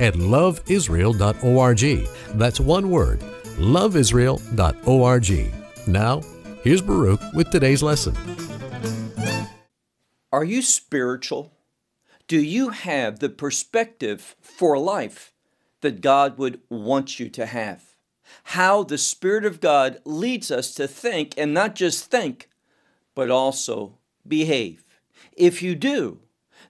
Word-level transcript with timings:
at 0.00 0.14
loveisrael.org. 0.14 2.08
That's 2.38 2.60
one 2.60 2.90
word, 2.90 3.20
loveisrael.org. 3.58 5.54
Now, 5.86 6.20
here's 6.62 6.82
Baruch 6.82 7.20
with 7.34 7.50
today's 7.50 7.82
lesson. 7.82 8.16
Are 10.32 10.44
you 10.44 10.62
spiritual? 10.62 11.52
Do 12.28 12.40
you 12.40 12.68
have 12.68 13.18
the 13.18 13.28
perspective 13.28 14.36
for 14.40 14.78
life 14.78 15.32
that 15.80 16.00
God 16.00 16.38
would 16.38 16.60
want 16.68 17.18
you 17.18 17.28
to 17.30 17.46
have? 17.46 17.96
How 18.44 18.84
the 18.84 18.98
Spirit 18.98 19.44
of 19.44 19.60
God 19.60 19.98
leads 20.04 20.52
us 20.52 20.72
to 20.74 20.86
think 20.86 21.34
and 21.36 21.52
not 21.52 21.74
just 21.74 22.08
think, 22.10 22.48
but 23.16 23.30
also 23.30 23.98
behave. 24.26 24.84
If 25.32 25.62
you 25.62 25.74
do, 25.74 26.20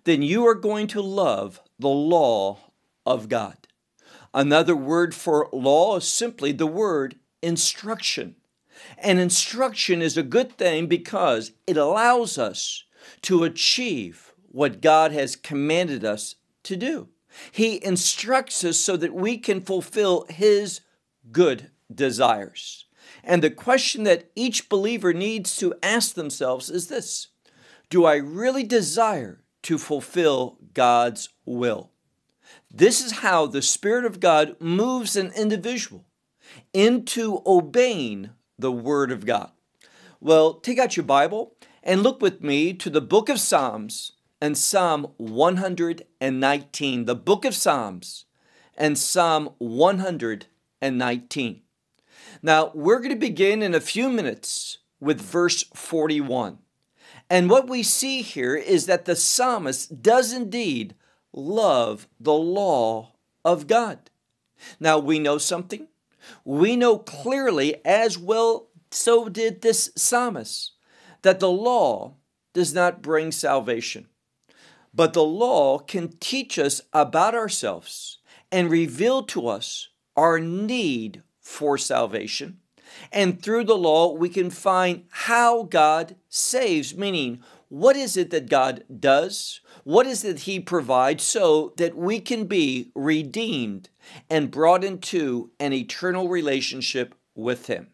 then 0.04 0.22
you 0.22 0.46
are 0.46 0.54
going 0.54 0.86
to 0.88 1.02
love 1.02 1.60
the 1.78 1.88
law 1.88 2.58
of 3.06 3.28
God. 3.28 3.56
Another 4.32 4.76
word 4.76 5.14
for 5.14 5.48
law 5.52 5.96
is 5.96 6.06
simply 6.06 6.52
the 6.52 6.66
word 6.66 7.16
instruction. 7.42 8.36
And 8.98 9.18
instruction 9.18 10.00
is 10.00 10.16
a 10.16 10.22
good 10.22 10.56
thing 10.56 10.86
because 10.86 11.52
it 11.66 11.76
allows 11.76 12.38
us 12.38 12.84
to 13.22 13.44
achieve 13.44 14.32
what 14.48 14.80
God 14.80 15.12
has 15.12 15.36
commanded 15.36 16.04
us 16.04 16.36
to 16.64 16.76
do. 16.76 17.08
He 17.52 17.82
instructs 17.84 18.64
us 18.64 18.78
so 18.78 18.96
that 18.96 19.14
we 19.14 19.38
can 19.38 19.60
fulfill 19.60 20.26
His 20.28 20.80
good 21.30 21.70
desires. 21.92 22.86
And 23.22 23.42
the 23.42 23.50
question 23.50 24.04
that 24.04 24.30
each 24.34 24.68
believer 24.68 25.12
needs 25.12 25.56
to 25.56 25.74
ask 25.82 26.14
themselves 26.14 26.70
is 26.70 26.88
this 26.88 27.28
Do 27.88 28.04
I 28.04 28.16
really 28.16 28.64
desire 28.64 29.44
to 29.62 29.78
fulfill 29.78 30.58
God's 30.74 31.28
will? 31.44 31.90
This 32.70 33.04
is 33.04 33.18
how 33.18 33.46
the 33.46 33.62
Spirit 33.62 34.04
of 34.04 34.20
God 34.20 34.56
moves 34.60 35.16
an 35.16 35.32
individual 35.36 36.04
into 36.72 37.42
obeying 37.46 38.30
the 38.58 38.72
Word 38.72 39.10
of 39.10 39.26
God. 39.26 39.50
Well, 40.20 40.54
take 40.54 40.78
out 40.78 40.96
your 40.96 41.04
Bible 41.04 41.54
and 41.82 42.02
look 42.02 42.20
with 42.20 42.42
me 42.42 42.72
to 42.74 42.90
the 42.90 43.00
book 43.00 43.28
of 43.28 43.40
Psalms 43.40 44.12
and 44.40 44.56
Psalm 44.56 45.12
119. 45.16 47.04
The 47.04 47.14
book 47.14 47.44
of 47.44 47.54
Psalms 47.54 48.24
and 48.76 48.98
Psalm 48.98 49.50
119. 49.58 51.62
Now, 52.42 52.70
we're 52.74 52.98
going 52.98 53.10
to 53.10 53.16
begin 53.16 53.62
in 53.62 53.74
a 53.74 53.80
few 53.80 54.08
minutes 54.08 54.78
with 55.00 55.20
verse 55.20 55.64
41. 55.74 56.58
And 57.28 57.50
what 57.50 57.68
we 57.68 57.82
see 57.82 58.22
here 58.22 58.56
is 58.56 58.86
that 58.86 59.04
the 59.04 59.16
psalmist 59.16 60.02
does 60.02 60.32
indeed 60.32 60.94
love 61.32 62.08
the 62.18 62.34
law 62.34 63.12
of 63.44 63.66
God. 63.66 64.10
Now, 64.78 64.98
we 64.98 65.18
know 65.18 65.38
something. 65.38 65.88
We 66.44 66.76
know 66.76 66.98
clearly, 66.98 67.84
as 67.84 68.18
well, 68.18 68.68
so 68.90 69.28
did 69.28 69.62
this 69.62 69.90
psalmist, 69.96 70.72
that 71.22 71.40
the 71.40 71.50
law 71.50 72.14
does 72.52 72.74
not 72.74 73.02
bring 73.02 73.32
salvation. 73.32 74.06
But 74.92 75.12
the 75.12 75.24
law 75.24 75.78
can 75.78 76.16
teach 76.18 76.58
us 76.58 76.80
about 76.92 77.34
ourselves 77.34 78.18
and 78.50 78.70
reveal 78.70 79.22
to 79.24 79.46
us 79.48 79.88
our 80.16 80.40
need 80.40 81.22
for 81.40 81.78
salvation. 81.78 82.58
And 83.12 83.40
through 83.40 83.64
the 83.64 83.76
law, 83.76 84.12
we 84.12 84.28
can 84.28 84.50
find 84.50 85.04
how 85.10 85.62
God 85.62 86.16
saves, 86.28 86.94
meaning, 86.94 87.40
what 87.70 87.94
is 87.94 88.16
it 88.16 88.30
that 88.30 88.50
God 88.50 88.84
does? 88.98 89.60
What 89.84 90.04
is 90.04 90.24
it 90.24 90.40
He 90.40 90.58
provides 90.58 91.22
so 91.22 91.72
that 91.76 91.96
we 91.96 92.18
can 92.20 92.46
be 92.46 92.90
redeemed 92.96 93.88
and 94.28 94.50
brought 94.50 94.82
into 94.82 95.52
an 95.60 95.72
eternal 95.72 96.28
relationship 96.28 97.14
with 97.36 97.68
Him? 97.68 97.90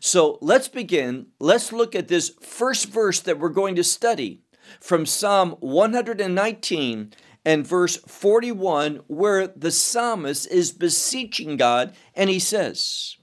So 0.00 0.38
let's 0.40 0.68
begin. 0.68 1.26
Let's 1.38 1.72
look 1.72 1.94
at 1.94 2.08
this 2.08 2.30
first 2.40 2.86
verse 2.88 3.20
that 3.20 3.38
we're 3.38 3.50
going 3.50 3.76
to 3.76 3.84
study 3.84 4.40
from 4.80 5.04
Psalm 5.04 5.56
119 5.60 7.12
and 7.44 7.66
verse 7.66 7.96
41, 7.96 9.02
where 9.08 9.46
the 9.46 9.70
psalmist 9.70 10.50
is 10.50 10.72
beseeching 10.72 11.58
God, 11.58 11.94
and 12.14 12.30
he 12.30 12.38
says, 12.38 13.18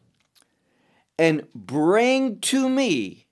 And 1.18 1.48
bring 1.54 2.40
to 2.42 2.70
me 2.70 3.26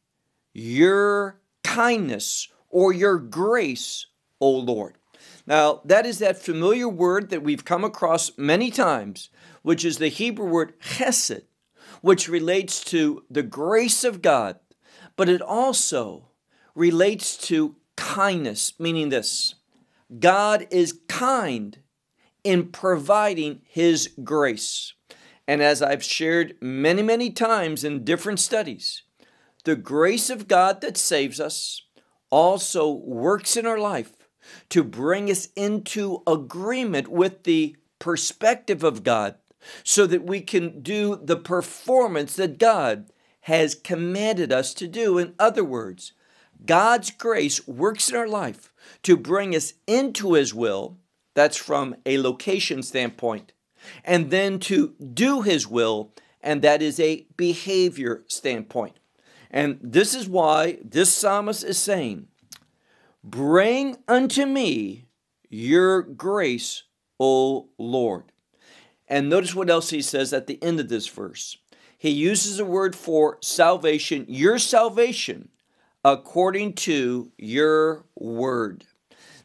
your 0.54 1.40
kindness 1.64 2.48
or 2.74 2.92
your 2.92 3.20
grace, 3.20 4.08
O 4.42 4.50
Lord. 4.50 4.98
Now, 5.46 5.82
that 5.86 6.06
is 6.06 6.20
that 6.20 6.42
familiar 6.42 6.90
word 6.90 7.30
that 7.30 7.44
we've 7.44 7.64
come 7.64 7.84
across 7.84 8.38
many 8.38 8.72
times, 8.72 9.30
which 9.62 9.86
is 9.86 10.00
the 10.00 10.08
Hebrew 10.08 10.48
word 10.48 10.80
chesed, 10.82 11.44
which 12.02 12.28
relates 12.28 12.84
to 12.86 13.24
the 13.30 13.44
grace 13.44 14.04
of 14.04 14.22
God, 14.22 14.60
but 15.16 15.30
it 15.30 15.42
also 15.42 16.30
relates 16.76 17.38
to 17.50 17.76
kindness, 17.96 18.74
meaning 18.80 19.10
this 19.10 19.56
God 20.20 20.68
is 20.72 21.00
kind 21.08 21.78
in 22.44 22.70
providing 22.70 23.62
His 23.66 24.10
grace. 24.24 24.94
And 25.48 25.62
as 25.62 25.82
I've 25.82 26.04
shared 26.04 26.56
many, 26.60 27.04
many 27.04 27.30
times 27.30 27.84
in 27.84 28.04
different 28.04 28.40
studies, 28.40 29.04
the 29.64 29.76
grace 29.76 30.30
of 30.30 30.48
God 30.48 30.82
that 30.82 30.98
saves 30.98 31.40
us 31.40 31.84
also 32.34 32.92
works 32.92 33.56
in 33.56 33.68
our 33.68 33.78
life 33.78 34.14
to 34.70 34.84
bring 34.84 35.30
us 35.30 35.50
into 35.56 36.24
agreement 36.26 37.08
with 37.08 37.44
the 37.44 37.76
perspective 38.00 38.84
of 38.84 39.04
God 39.04 39.36
so 39.84 40.08
that 40.08 40.26
we 40.26 40.42
can 40.42 40.82
do 40.82 41.16
the 41.16 41.38
performance 41.38 42.36
that 42.36 42.58
God 42.58 43.12
has 43.42 43.76
commanded 43.76 44.52
us 44.52 44.74
to 44.74 44.88
do. 44.88 45.20
In 45.20 45.36
other 45.38 45.64
words, 45.64 46.14
God's 46.66 47.12
grace 47.12 47.68
works 47.68 48.10
in 48.10 48.16
our 48.16 48.28
life 48.28 48.74
to 49.04 49.16
bring 49.16 49.56
us 49.56 49.74
into 49.86 50.34
His 50.34 50.56
will. 50.56 50.98
That's 51.36 51.58
from 51.58 51.96
a 52.04 52.18
location 52.18 52.82
standpoint. 52.82 53.54
And 54.04 54.32
then 54.32 54.58
to 54.62 54.96
do 55.14 55.42
His 55.42 55.68
will, 55.68 56.14
and 56.42 56.64
that 56.64 56.82
is 56.82 57.00
a 57.00 57.28
behavior 57.38 58.24
standpoint. 58.28 58.98
And 59.54 59.78
this 59.84 60.16
is 60.16 60.28
why 60.28 60.80
this 60.84 61.14
psalmist 61.14 61.64
is 61.64 61.78
saying, 61.78 62.28
Bring 63.24 63.98
unto 64.08 64.48
me 64.48 65.06
your 65.48 66.02
grace, 66.02 66.84
O 67.20 67.70
Lord. 67.78 68.24
And 69.08 69.30
notice 69.30 69.54
what 69.54 69.70
else 69.70 69.92
he 69.92 70.02
says 70.02 70.34
at 70.34 70.48
the 70.48 70.62
end 70.64 70.80
of 70.80 70.90
this 70.90 71.08
verse. 71.08 71.58
He 71.96 72.10
uses 72.10 72.60
a 72.60 72.66
word 72.66 72.96
for 72.96 73.38
salvation, 73.42 74.26
your 74.28 74.58
salvation, 74.58 75.50
according 76.04 76.74
to 76.74 77.32
your 77.38 78.06
word. 78.16 78.86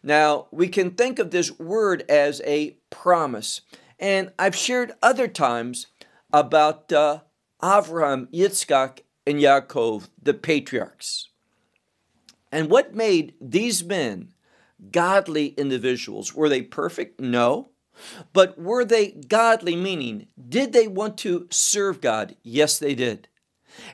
Now, 0.03 0.47
we 0.51 0.69
can 0.69 0.93
think 0.93 1.19
of 1.19 1.31
this 1.31 1.57
word 1.59 2.05
as 2.09 2.41
a 2.47 2.79
promise. 2.89 3.61
And 3.99 4.33
I've 4.39 4.57
shared 4.57 4.93
other 5.03 5.29
times 5.29 5.89
about 6.33 6.93
uh, 6.93 7.21
Avraham, 7.63 8.27
Yitzchak, 8.33 9.01
and 9.29 9.41
Yaakov, 9.41 10.09
the 10.23 10.33
patriarchs. 10.33 11.29
And 12.51 12.71
what 12.71 12.95
made 12.95 13.35
these 13.39 13.85
men 13.85 14.33
godly 14.91 15.49
individuals? 15.49 16.35
Were 16.35 16.49
they 16.49 16.63
perfect? 16.63 17.21
No. 17.21 17.69
But 18.33 18.59
were 18.59 18.87
they 18.87 19.11
godly, 19.11 19.77
meaning, 19.77 20.29
did 20.49 20.73
they 20.73 20.89
want 20.89 21.19
to 21.19 21.47
serve 21.51 22.01
God? 22.01 22.37
Yes, 22.43 22.79
they 22.79 22.95
did. 22.95 23.29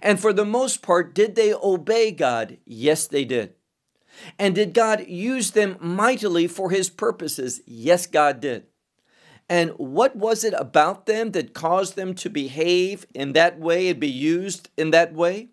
And 0.01 0.21
for 0.21 0.33
the 0.33 0.45
most 0.45 0.83
part, 0.83 1.17
did 1.17 1.35
they 1.35 1.53
obey 1.53 2.13
God? 2.13 2.59
Yes, 2.65 3.09
they 3.09 3.25
did. 3.25 3.55
And 4.39 4.55
did 4.55 4.73
God 4.73 5.09
use 5.09 5.51
them 5.51 5.77
mightily 5.81 6.47
for 6.47 6.71
his 6.71 6.91
purposes? 6.91 7.61
Yes, 7.67 8.07
God 8.07 8.39
did. 8.41 8.67
And 9.49 9.70
what 9.73 10.17
was 10.17 10.43
it 10.43 10.55
about 10.56 11.06
them 11.06 11.32
that 11.32 11.55
caused 11.55 11.96
them 11.96 12.14
to 12.14 12.31
behave 12.31 13.06
in 13.14 13.32
that 13.35 13.58
way 13.58 13.88
and 13.88 14.00
be 14.00 14.11
used 14.11 14.70
in 14.76 14.91
that 14.91 15.12
way? 15.12 15.49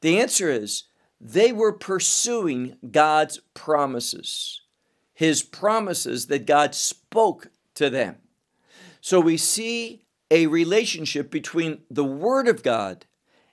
The 0.00 0.18
answer 0.18 0.50
is 0.50 0.84
they 1.20 1.52
were 1.52 1.72
pursuing 1.72 2.76
God's 2.90 3.40
promises, 3.54 4.62
his 5.12 5.42
promises 5.42 6.26
that 6.26 6.46
God 6.46 6.74
spoke 6.74 7.48
to 7.74 7.90
them. 7.90 8.16
So 9.00 9.20
we 9.20 9.36
see 9.36 10.04
a 10.30 10.46
relationship 10.46 11.30
between 11.30 11.82
the 11.90 12.04
Word 12.04 12.48
of 12.48 12.62
God 12.62 13.06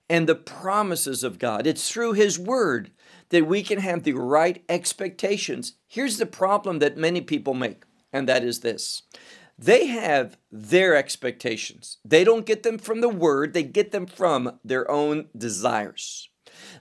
and 0.09 0.27
the 0.27 0.35
promises 0.35 1.23
of 1.23 1.39
God. 1.39 1.67
It's 1.67 1.89
through 1.89 2.13
His 2.13 2.39
Word 2.39 2.91
that 3.29 3.47
we 3.47 3.63
can 3.63 3.79
have 3.79 4.03
the 4.03 4.13
right 4.13 4.63
expectations. 4.69 5.73
Here's 5.87 6.17
the 6.17 6.25
problem 6.25 6.79
that 6.79 6.97
many 6.97 7.21
people 7.21 7.53
make, 7.53 7.83
and 8.13 8.27
that 8.29 8.43
is 8.43 8.61
this 8.61 9.03
they 9.57 9.87
have 9.87 10.37
their 10.51 10.95
expectations. 10.95 11.97
They 12.05 12.23
don't 12.23 12.45
get 12.45 12.63
them 12.63 12.77
from 12.77 13.01
the 13.01 13.09
Word, 13.09 13.53
they 13.53 13.63
get 13.63 13.91
them 13.91 14.05
from 14.05 14.59
their 14.63 14.89
own 14.89 15.29
desires. 15.35 16.29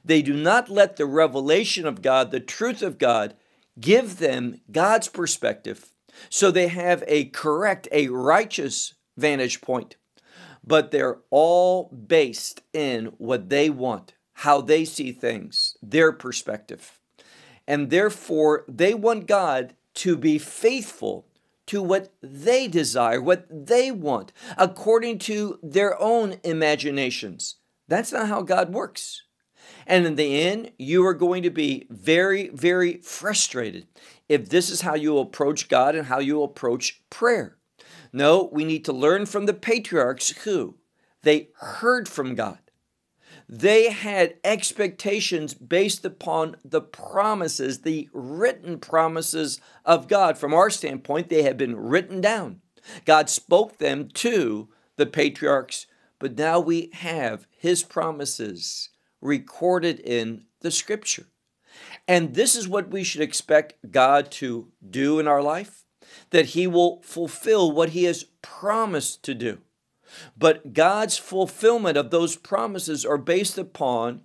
They 0.05 0.23
do 0.23 0.34
not 0.34 0.69
let 0.69 0.96
the 0.96 1.06
revelation 1.06 1.87
of 1.87 2.02
God, 2.02 2.31
the 2.31 2.40
truth 2.40 2.82
of 2.82 2.99
God, 2.99 3.34
give 3.78 4.19
them 4.19 4.61
God's 4.70 5.08
perspective 5.08 5.93
so 6.31 6.50
they 6.50 6.69
have 6.69 7.05
a 7.06 7.26
correct, 7.26 7.88
a 7.93 8.08
righteous 8.08 8.94
vantage 9.17 9.61
point. 9.61 9.96
But 10.64 10.90
they're 10.90 11.19
all 11.31 11.84
based 11.90 12.62
in 12.72 13.06
what 13.19 13.50
they 13.50 13.70
want, 13.70 14.14
how 14.34 14.61
they 14.61 14.84
see 14.84 15.12
things, 15.12 15.76
their 15.82 16.12
perspective. 16.12 16.99
And 17.67 17.90
therefore, 17.90 18.64
they 18.69 18.94
want 18.94 19.26
God 19.26 19.75
to 19.94 20.17
be 20.17 20.38
faithful 20.38 21.26
to 21.67 21.83
what 21.83 22.13
they 22.23 22.69
desire, 22.69 23.21
what 23.21 23.47
they 23.51 23.91
want, 23.91 24.33
according 24.57 25.19
to 25.19 25.59
their 25.63 26.01
own 26.01 26.37
imaginations. 26.45 27.57
That's 27.89 28.13
not 28.13 28.29
how 28.29 28.43
God 28.43 28.73
works. 28.73 29.23
And 29.87 30.07
in 30.07 30.17
the 30.17 30.43
end, 30.43 30.73
you 30.79 31.05
are 31.07 31.15
going 31.15 31.43
to 31.43 31.51
be 31.51 31.87
very, 31.91 32.49
very 32.49 32.99
frustrated 32.99 33.87
if 34.29 34.49
this 34.49 34.71
is 34.71 34.81
how 34.81 34.95
you 34.95 35.19
approach 35.19 35.69
God 35.69 35.95
and 35.95 36.07
how 36.07 36.19
you 36.19 36.43
approach 36.43 37.03
prayer. 37.11 37.57
No, 38.13 38.49
we 38.53 38.65
need 38.65 38.85
to 38.87 38.93
learn 38.93 39.27
from 39.27 39.47
the 39.47 39.55
patriarchs 39.55 40.31
who 40.45 40.77
they 41.23 41.49
heard 41.59 42.09
from 42.09 42.35
God. 42.35 42.59
They 43.48 43.90
had 43.90 44.37
expectations 44.43 45.54
based 45.54 46.04
upon 46.04 46.56
the 46.64 46.81
promises, 46.81 47.81
the 47.81 48.08
written 48.12 48.78
promises 48.78 49.60
of 49.84 50.08
God. 50.08 50.37
From 50.37 50.52
our 50.52 50.70
standpoint, 50.70 51.28
they 51.28 51.43
had 51.43 51.56
been 51.56 51.76
written 51.76 52.20
down. 52.20 52.60
God 53.04 53.31
spoke 53.31 53.78
them 53.78 54.08
to 54.14 54.69
the 54.96 55.06
patriarchs, 55.06 55.87
but 56.19 56.37
now 56.37 56.58
we 56.58 56.90
have 56.94 57.46
his 57.50 57.82
promises 57.82 58.88
recorded 59.20 60.00
in 60.00 60.44
the 60.60 60.70
scripture. 60.70 61.26
And 62.08 62.34
this 62.34 62.56
is 62.56 62.69
what 62.69 62.90
we 62.90 63.04
should 63.04 63.20
expect 63.20 63.75
God 63.90 64.31
to 64.32 64.72
do 64.88 65.19
in 65.19 65.28
our 65.28 65.43
life 65.43 65.84
that 66.31 66.46
he 66.46 66.66
will 66.66 67.02
fulfill 67.02 67.72
what 67.72 67.90
he 67.90 68.04
has 68.04 68.25
promised 68.43 69.22
to 69.25 69.34
do. 69.34 69.58
But 70.37 70.73
God's 70.73 71.19
fulfillment 71.19 71.97
of 71.97 72.11
those 72.11 72.37
promises 72.37 73.05
are 73.05 73.19
based 73.19 73.59
upon 73.59 74.23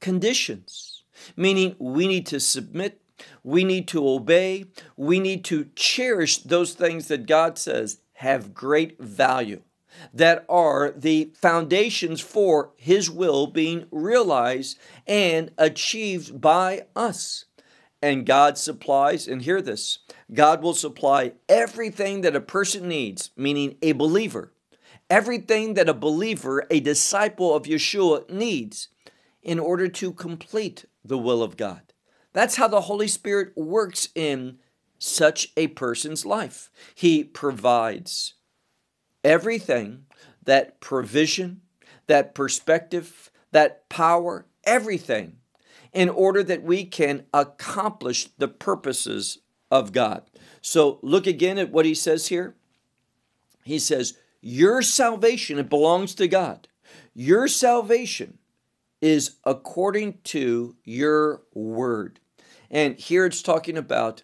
conditions, 0.00 1.02
meaning 1.36 1.74
we 1.78 2.06
need 2.06 2.26
to 2.26 2.40
submit, 2.40 3.00
we 3.42 3.64
need 3.64 3.88
to 3.88 4.08
obey, 4.08 4.66
we 4.96 5.18
need 5.18 5.44
to 5.46 5.68
cherish 5.74 6.38
those 6.38 6.74
things 6.74 7.08
that 7.08 7.26
God 7.26 7.58
says 7.58 8.00
have 8.14 8.54
great 8.54 9.00
value, 9.00 9.62
that 10.12 10.44
are 10.48 10.92
the 10.96 11.32
foundations 11.34 12.20
for 12.20 12.72
His 12.76 13.10
will 13.10 13.46
being 13.46 13.86
realized 13.90 14.78
and 15.06 15.50
achieved 15.58 16.40
by 16.40 16.86
us. 16.94 17.44
And 18.00 18.26
God 18.26 18.56
supplies, 18.56 19.26
and 19.26 19.42
hear 19.42 19.60
this 19.60 19.98
God 20.32 20.62
will 20.62 20.74
supply 20.74 21.32
everything 21.48 22.20
that 22.20 22.36
a 22.36 22.40
person 22.40 22.86
needs, 22.86 23.30
meaning 23.36 23.76
a 23.82 23.92
believer 23.92 24.52
everything 25.10 25.74
that 25.74 25.88
a 25.88 25.94
believer, 25.94 26.66
a 26.70 26.80
disciple 26.80 27.54
of 27.54 27.64
Yeshua, 27.64 28.28
needs 28.30 28.88
in 29.42 29.58
order 29.58 29.88
to 29.88 30.12
complete 30.12 30.84
the 31.04 31.18
will 31.18 31.42
of 31.42 31.56
God. 31.56 31.92
That's 32.32 32.56
how 32.56 32.68
the 32.68 32.82
Holy 32.82 33.08
Spirit 33.08 33.52
works 33.56 34.08
in 34.14 34.58
such 34.98 35.48
a 35.56 35.68
person's 35.68 36.26
life. 36.26 36.70
He 36.94 37.24
provides 37.24 38.34
everything 39.24 40.04
that 40.44 40.80
provision, 40.80 41.62
that 42.06 42.34
perspective, 42.34 43.30
that 43.52 43.88
power, 43.88 44.46
everything 44.64 45.36
in 45.92 46.08
order 46.08 46.42
that 46.42 46.62
we 46.62 46.84
can 46.84 47.24
accomplish 47.32 48.28
the 48.38 48.48
purposes 48.48 49.38
of 49.70 49.92
God. 49.92 50.22
So 50.60 50.98
look 51.02 51.26
again 51.26 51.58
at 51.58 51.70
what 51.70 51.86
he 51.86 51.94
says 51.94 52.28
here. 52.28 52.54
He 53.64 53.78
says, 53.78 54.16
your 54.40 54.82
salvation, 54.82 55.58
it 55.58 55.68
belongs 55.68 56.14
to 56.16 56.28
God. 56.28 56.68
Your 57.14 57.48
salvation 57.48 58.38
is 59.00 59.36
according 59.44 60.18
to 60.24 60.76
your 60.84 61.42
word. 61.54 62.20
And 62.70 62.96
here 62.96 63.26
it's 63.26 63.42
talking 63.42 63.76
about 63.76 64.22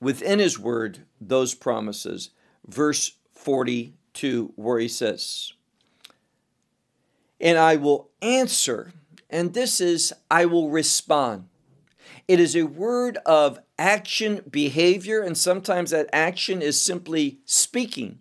within 0.00 0.38
his 0.38 0.58
word 0.58 1.00
those 1.20 1.54
promises. 1.54 2.30
Verse 2.66 3.16
42, 3.32 4.52
where 4.56 4.78
he 4.78 4.88
says, 4.88 5.52
And 7.40 7.58
I 7.58 7.76
will 7.76 8.10
answer, 8.20 8.92
and 9.30 9.54
this 9.54 9.80
is, 9.80 10.12
I 10.30 10.46
will 10.46 10.70
respond. 10.70 11.48
It 12.26 12.40
is 12.40 12.56
a 12.56 12.62
word 12.62 13.18
of 13.26 13.58
action, 13.78 14.40
behavior, 14.50 15.20
and 15.20 15.36
sometimes 15.36 15.90
that 15.90 16.08
action 16.12 16.62
is 16.62 16.80
simply 16.80 17.40
speaking 17.44 18.20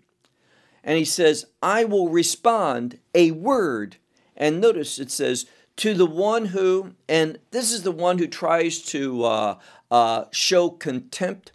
and 0.84 0.98
he 0.98 1.06
says, 1.06 1.46
I 1.62 1.86
will 1.86 2.10
respond 2.10 3.00
a 3.14 3.32
word. 3.32 3.98
And 4.36 4.60
notice 4.60 5.00
it 5.00 5.12
says, 5.12 5.46
to 5.78 5.94
the 5.94 6.06
one 6.06 6.46
who, 6.46 6.94
and 7.08 7.40
this 7.52 7.72
is 7.72 7.84
the 7.84 7.92
one 7.92 8.18
who 8.18 8.28
tries 8.28 8.80
to 8.86 9.24
uh, 9.24 9.60
uh, 9.90 10.26
show 10.32 10.70
contempt, 10.70 11.52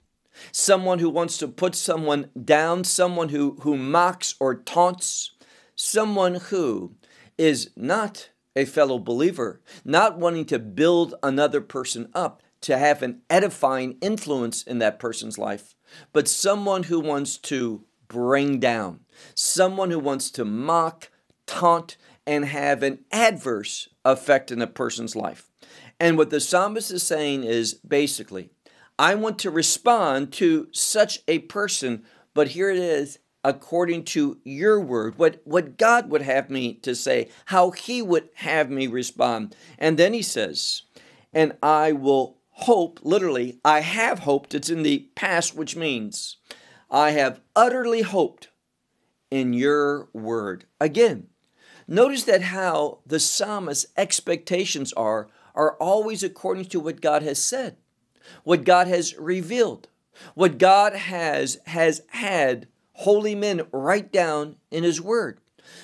someone 0.51 0.99
who 0.99 1.11
wants 1.11 1.39
to 1.39 1.49
put 1.49 1.75
someone 1.75 2.31
down, 2.45 2.85
someone 2.85 3.29
who, 3.29 3.57
who 3.61 3.77
mocks 3.77 4.35
or 4.41 4.55
taunts, 4.55 5.33
someone 5.75 6.37
who 6.37 6.95
is 7.37 7.71
not 7.77 8.31
a 8.57 8.65
fellow 8.65 8.99
believer, 8.99 9.61
not 9.85 10.19
wanting 10.19 10.45
to 10.47 10.59
build 10.59 11.15
another 11.23 11.61
person 11.61 12.09
up, 12.15 12.43
to 12.61 12.77
have 12.77 13.03
an 13.03 13.21
edifying 13.31 13.97
influence 14.01 14.65
in 14.65 14.79
that 14.79 14.99
person's 14.99 15.39
life, 15.39 15.77
but 16.13 16.27
someone 16.27 16.85
who 16.85 16.99
wants 16.99 17.39
to 17.39 17.85
bring 18.09 18.59
down, 18.59 19.01
someone 19.35 19.91
who 19.91 19.99
wants 19.99 20.31
to 20.33 20.45
mock, 20.45 21.11
taunt, 21.47 21.97
and 22.27 22.45
have 22.45 22.83
an 22.83 22.99
adverse 23.13 23.89
effect 24.05 24.51
in 24.51 24.61
a 24.61 24.67
person's 24.67 25.15
life. 25.17 25.51
And 26.01 26.17
what 26.17 26.31
the 26.31 26.41
psalmist 26.41 26.91
is 26.91 27.03
saying 27.03 27.45
is 27.45 27.75
basically, 27.75 28.51
I 28.99 29.15
want 29.15 29.39
to 29.41 29.51
respond 29.51 30.33
to 30.35 30.69
such 30.73 31.21
a 31.29 31.41
person, 31.41 32.05
but 32.35 32.49
here 32.49 32.71
it 32.71 32.79
is 32.79 33.19
according 33.45 34.05
to 34.05 34.39
your 34.45 34.81
word, 34.81 35.17
what, 35.17 35.41
what 35.45 35.79
God 35.79 36.11
would 36.11 36.23
have 36.23 36.51
me 36.51 36.75
to 36.75 36.95
say, 36.95 37.31
how 37.47 37.71
He 37.71 38.03
would 38.03 38.29
have 38.35 38.69
me 38.71 38.87
respond. 38.87 39.55
And 39.79 39.97
then 39.97 40.13
He 40.13 40.23
says, 40.23 40.83
and 41.33 41.57
I 41.63 41.93
will 41.93 42.39
hope, 42.51 43.01
literally, 43.03 43.59
I 43.65 43.81
have 43.81 44.21
hoped, 44.21 44.55
it's 44.55 44.71
in 44.71 44.83
the 44.83 45.09
past, 45.15 45.55
which 45.55 45.77
means 45.77 46.37
I 46.91 47.11
have 47.11 47.41
utterly 47.55 48.03
hoped 48.03 48.49
in 49.31 49.53
your 49.53 50.09
word. 50.13 50.65
Again, 50.81 51.29
notice 51.87 52.25
that 52.25 52.43
how 52.43 53.01
the 53.07 53.21
psalmist's 53.21 53.87
expectations 53.97 54.93
are 54.95 55.29
are 55.55 55.77
always 55.79 56.23
according 56.23 56.67
to 56.67 56.81
what 56.81 57.01
God 57.01 57.23
has 57.23 57.43
said, 57.43 57.77
what 58.45 58.65
God 58.65 58.87
has 58.87 59.17
revealed, 59.19 59.89
what 60.35 60.59
God 60.59 60.95
has 60.95 61.59
has 61.67 62.03
had 62.09 62.69
holy 62.93 63.35
men 63.35 63.63
write 63.73 64.13
down 64.13 64.57
in 64.71 64.85
his 64.85 65.01
word. 65.01 65.41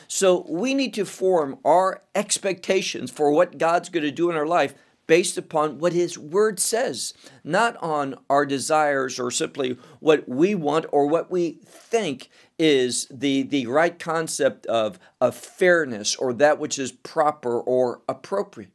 So 0.09 0.47
we 0.49 0.75
need 0.75 0.95
to 0.95 1.05
form 1.05 1.59
our 1.65 2.03
expectations 2.15 3.11
for 3.11 3.31
what 3.31 3.59
God's 3.59 3.89
going 3.89 4.05
to 4.05 4.11
do 4.11 4.31
in 4.31 4.37
our 4.37 4.47
life 4.47 4.75
based 5.07 5.37
upon 5.37 5.79
what 5.79 5.93
His 5.93 6.19
Word 6.19 6.59
says, 6.59 7.15
not 7.43 7.77
on 7.83 8.17
our 8.31 8.47
desires 8.47 9.19
or 9.19 9.31
simply 9.31 9.77
what 10.01 10.29
we 10.29 10.55
want 10.55 10.87
or 10.93 11.07
what 11.07 11.31
we 11.31 11.59
think 11.67 12.31
is 12.59 13.07
the, 13.11 13.43
the 13.43 13.67
right 13.67 13.99
concept 13.99 14.67
of, 14.67 14.99
of 15.21 15.35
fairness 15.35 16.17
or 16.17 16.33
that 16.33 16.59
which 16.59 16.79
is 16.79 16.93
proper 16.93 17.61
or 17.61 18.03
appropriate. 18.09 18.71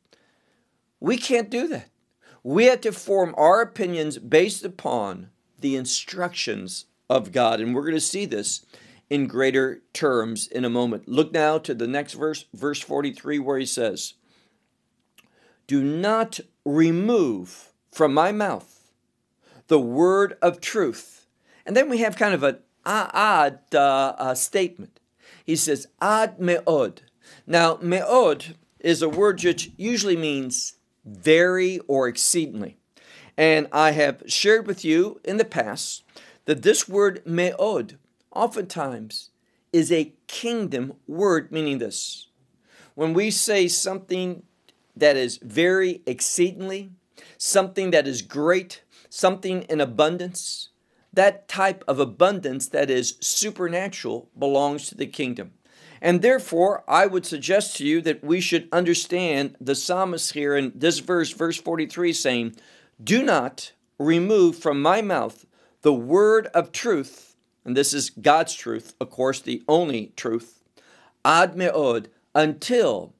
We 1.00 1.18
can't 1.18 1.50
do 1.50 1.68
that. 1.70 1.90
We 2.44 2.66
have 2.66 2.82
to 2.82 2.92
form 2.92 3.34
our 3.38 3.62
opinions 3.62 4.18
based 4.18 4.64
upon 4.64 5.30
the 5.60 5.76
instructions 5.76 6.86
of 7.10 7.32
God. 7.32 7.60
And 7.60 7.74
we're 7.74 7.84
going 7.84 7.94
to 7.94 8.02
see 8.02 8.26
this 8.26 8.66
in 9.10 9.28
greater 9.28 9.82
terms 9.94 10.48
in 10.48 10.64
a 10.64 10.70
moment. 10.70 11.08
Look 11.08 11.32
now 11.32 11.58
to 11.60 11.74
the 11.74 11.88
next 11.88 12.14
verse, 12.14 12.46
verse 12.54 12.80
43, 12.80 13.40
where 13.40 13.58
he 13.58 13.66
says, 13.66 14.14
do 15.70 15.84
not 15.84 16.40
remove 16.66 17.72
from 17.92 18.12
my 18.12 18.32
mouth 18.32 18.92
the 19.68 19.80
word 19.80 20.36
of 20.42 20.60
truth. 20.60 21.28
And 21.64 21.78
then 21.78 21.90
we 21.90 22.00
have 22.00 22.18
kind 22.18 22.34
of 22.34 22.42
an 22.42 22.58
odd 22.88 23.60
uh, 23.72 24.16
uh, 24.18 24.34
statement. 24.34 25.00
He 25.46 25.56
says, 25.56 25.86
ad 26.02 26.40
me'od. 26.40 27.04
Now, 27.46 27.78
me'od 27.84 28.56
is 28.80 29.04
a 29.04 29.10
word 29.10 29.44
which 29.44 29.70
usually 29.78 30.18
means 30.18 30.74
very 31.06 31.78
or 31.88 32.08
exceedingly. 32.08 32.78
And 33.38 33.68
I 33.72 33.92
have 33.92 34.24
shared 34.26 34.66
with 34.66 34.84
you 34.84 35.22
in 35.24 35.38
the 35.38 35.46
past 35.46 36.04
that 36.46 36.64
this 36.64 36.90
word 36.90 37.22
me'od 37.28 38.00
oftentimes 38.32 39.30
is 39.72 39.92
a 39.92 40.14
kingdom 40.26 40.94
word, 41.08 41.52
meaning 41.52 41.78
this. 41.78 42.26
When 42.96 43.14
we 43.14 43.30
say 43.30 43.68
something 43.68 44.42
that 45.00 45.18
is 45.18 45.38
very 45.38 46.01
exceedingly, 46.06 46.91
something 47.38 47.91
that 47.91 48.08
is 48.08 48.22
great, 48.22 48.84
something 49.10 49.63
in 49.63 49.82
abundance, 49.82 50.70
that 51.12 51.48
type 51.48 51.84
of 51.88 52.00
abundance 52.00 52.68
that 52.68 52.89
is 52.89 53.18
supernatural 53.20 54.29
belongs 54.38 54.88
to 54.89 54.96
the 54.96 55.08
kingdom. 55.08 55.51
And 56.01 56.22
therefore, 56.22 56.84
I 56.88 57.08
would 57.08 57.25
suggest 57.25 57.75
to 57.77 57.86
you 57.86 58.01
that 58.01 58.24
we 58.24 58.39
should 58.39 58.70
understand 58.72 59.58
the 59.60 59.75
psalmist 59.75 60.34
here 60.34 60.56
in 60.56 60.72
this 60.75 61.00
verse, 61.00 61.32
verse 61.32 61.58
43, 61.58 62.13
saying, 62.13 62.56
Do 63.03 63.22
not 63.22 63.74
remove 63.98 64.58
from 64.58 64.82
my 64.82 65.01
mouth 65.01 65.46
the 65.82 65.94
word 65.94 66.48
of 66.48 66.72
truth, 66.72 67.36
and 67.65 67.75
this 67.75 67.94
is 67.94 68.10
God's 68.10 68.53
truth, 68.53 68.96
of 69.01 69.10
course, 69.10 69.41
the 69.41 69.63
only 69.68 70.13
truth, 70.15 70.63
ad 71.25 71.58
me'od, 71.58 72.10
until 72.34 73.13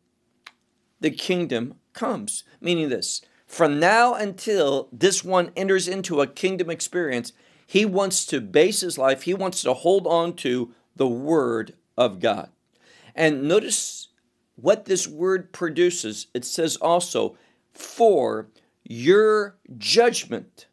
the 1.00 1.12
kingdom 1.12 1.76
comes. 1.94 2.44
Meaning 2.62 2.90
this, 2.90 3.22
from 3.46 3.80
now 3.80 4.14
until 4.14 4.90
this 4.92 5.24
one 5.24 5.52
enters 5.56 5.88
into 5.88 6.22
a 6.22 6.28
kingdom 6.28 6.70
experience, 6.70 7.34
he 7.66 7.86
wants 7.86 8.26
to 8.28 8.42
base 8.42 8.82
his 8.82 8.98
life, 8.98 9.24
he 9.24 9.34
wants 9.34 9.62
to 9.62 9.74
hold 9.74 10.08
on 10.08 10.36
to 10.38 10.74
the 10.96 11.08
word 11.08 11.74
of 11.98 12.20
God. 12.20 12.50
And 13.16 13.48
notice 13.48 14.10
what 14.56 14.86
this 14.86 15.08
word 15.08 15.52
produces. 15.52 16.28
It 16.34 16.46
says 16.46 16.76
also, 16.78 17.38
for 17.74 18.48
your 18.84 19.58
judgment 19.78 20.68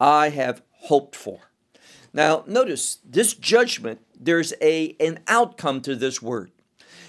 I 0.00 0.30
have 0.30 0.62
hoped 0.70 1.14
for. 1.14 1.52
Now, 2.12 2.44
notice 2.46 2.98
this 3.04 3.34
judgment, 3.34 4.00
there's 4.18 4.52
a 4.60 4.96
an 5.00 5.20
outcome 5.28 5.80
to 5.82 5.96
this 5.96 6.20
word. 6.20 6.50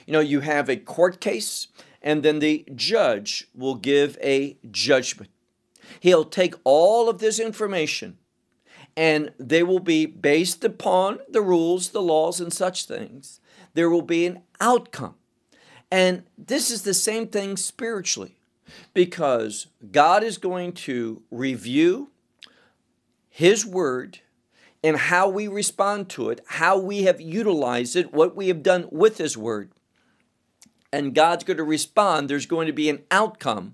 You 0.05 0.13
know, 0.13 0.19
you 0.19 0.41
have 0.41 0.69
a 0.69 0.77
court 0.77 1.19
case, 1.19 1.67
and 2.03 2.21
then 2.23 2.39
the 2.39 2.65
judge 2.75 3.47
will 3.55 3.75
give 3.75 4.17
a 4.21 4.57
judgment. 4.69 5.31
He'll 5.99 6.25
take 6.25 6.55
all 6.63 7.09
of 7.09 7.19
this 7.19 7.39
information 7.39 8.17
and 8.95 9.31
they 9.39 9.63
will 9.63 9.79
be 9.79 10.05
based 10.05 10.63
upon 10.63 11.19
the 11.29 11.41
rules, 11.41 11.89
the 11.89 12.01
laws, 12.01 12.39
and 12.39 12.53
such 12.53 12.85
things 12.85 13.39
there 13.73 13.89
will 13.89 14.03
be 14.03 14.25
an 14.25 14.41
outcome. 14.59 15.15
And 15.91 16.23
this 16.37 16.71
is 16.71 16.83
the 16.83 16.93
same 16.93 17.27
thing 17.27 17.57
spiritually 17.57 18.35
because 18.93 19.67
God 19.91 20.23
is 20.23 20.37
going 20.37 20.73
to 20.73 21.21
review 21.31 22.09
His 23.29 23.65
Word 23.65 24.19
and 24.83 24.97
how 24.97 25.29
we 25.29 25.47
respond 25.47 26.09
to 26.09 26.29
it, 26.29 26.41
how 26.45 26.77
we 26.77 27.03
have 27.03 27.21
utilized 27.21 27.95
it, 27.95 28.13
what 28.13 28.35
we 28.35 28.47
have 28.47 28.63
done 28.63 28.87
with 28.91 29.17
His 29.17 29.37
Word. 29.37 29.71
And 30.93 31.13
God's 31.13 31.43
going 31.43 31.57
to 31.57 31.63
respond. 31.63 32.29
There's 32.29 32.45
going 32.45 32.67
to 32.67 32.73
be 32.73 32.89
an 32.89 33.03
outcome 33.11 33.73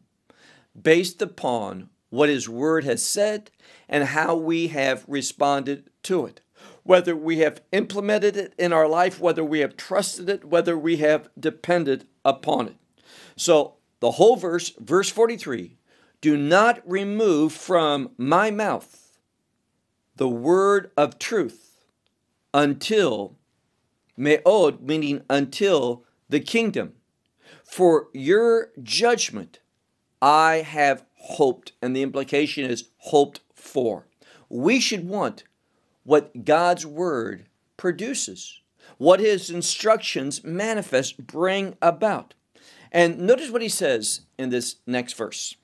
based 0.82 1.22
upon 1.22 1.90
what 2.10 2.30
His 2.30 2.50
Word 2.50 2.84
has 2.86 3.04
said 3.04 3.52
and 3.88 4.06
how 4.06 4.36
we 4.36 4.70
have 4.70 5.06
responded 5.08 5.90
to 6.04 6.26
it 6.26 6.42
whether 6.84 7.16
we 7.16 7.38
have 7.38 7.62
implemented 7.72 8.36
it 8.36 8.54
in 8.58 8.74
our 8.74 8.88
life, 8.88 9.20
whether 9.20 9.44
we 9.44 9.60
have 9.60 9.78
trusted 9.78 10.28
it, 10.28 10.44
whether 10.44 10.76
we 10.76 10.98
have 10.98 11.30
depended 11.40 12.08
upon 12.26 12.68
it. 12.68 12.76
So, 13.36 13.76
the 14.00 14.12
whole 14.12 14.38
verse, 14.38 14.74
verse 14.80 15.10
43 15.10 15.78
do 16.22 16.36
not 16.36 16.82
remove 16.86 17.54
from 17.54 18.10
my 18.18 18.52
mouth 18.52 19.20
the 20.16 20.28
word 20.28 20.92
of 20.98 21.20
truth 21.20 21.86
until, 22.54 23.38
me'od, 24.18 24.82
meaning 24.82 25.22
until 25.30 26.04
the 26.28 26.40
kingdom. 26.40 26.94
For 27.70 28.08
your 28.14 28.72
judgment 28.82 29.60
I 30.24 30.64
have 30.68 31.06
hoped, 31.14 31.74
and 31.84 31.96
the 31.96 32.02
implication 32.02 32.66
is 32.66 32.90
hoped 32.98 33.42
for. 33.54 34.08
We 34.50 34.80
should 34.80 35.08
want 35.08 35.44
what 36.04 36.46
God's 36.46 36.84
Word 36.84 37.46
produces, 37.78 38.60
what 38.98 39.20
His 39.20 39.52
instructions 39.52 40.44
manifest, 40.44 41.28
bring 41.28 41.78
about. 41.80 42.34
And 42.92 43.20
notice 43.20 43.52
what 43.52 43.62
he 43.62 43.70
says 43.70 44.22
in 44.40 44.50
this 44.50 44.78
next 44.88 45.14
verse. 45.14 45.56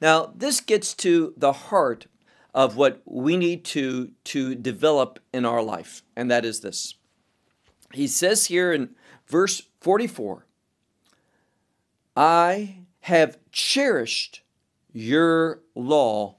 Now, 0.00 0.32
this 0.34 0.60
gets 0.60 0.92
to 0.94 1.34
the 1.36 1.52
heart 1.52 2.08
of 2.52 2.74
what 2.76 3.00
we 3.04 3.36
need 3.36 3.64
to, 3.66 4.10
to 4.24 4.56
develop 4.56 5.20
in 5.32 5.44
our 5.44 5.62
life, 5.62 6.02
and 6.16 6.28
that 6.32 6.44
is 6.44 6.60
this. 6.60 6.96
He 7.92 8.08
says 8.08 8.46
here 8.46 8.72
in 8.72 8.96
verse 9.28 9.62
44 9.80 10.47
I 12.18 12.78
have 13.02 13.38
cherished 13.52 14.42
your 14.92 15.60
law 15.76 16.38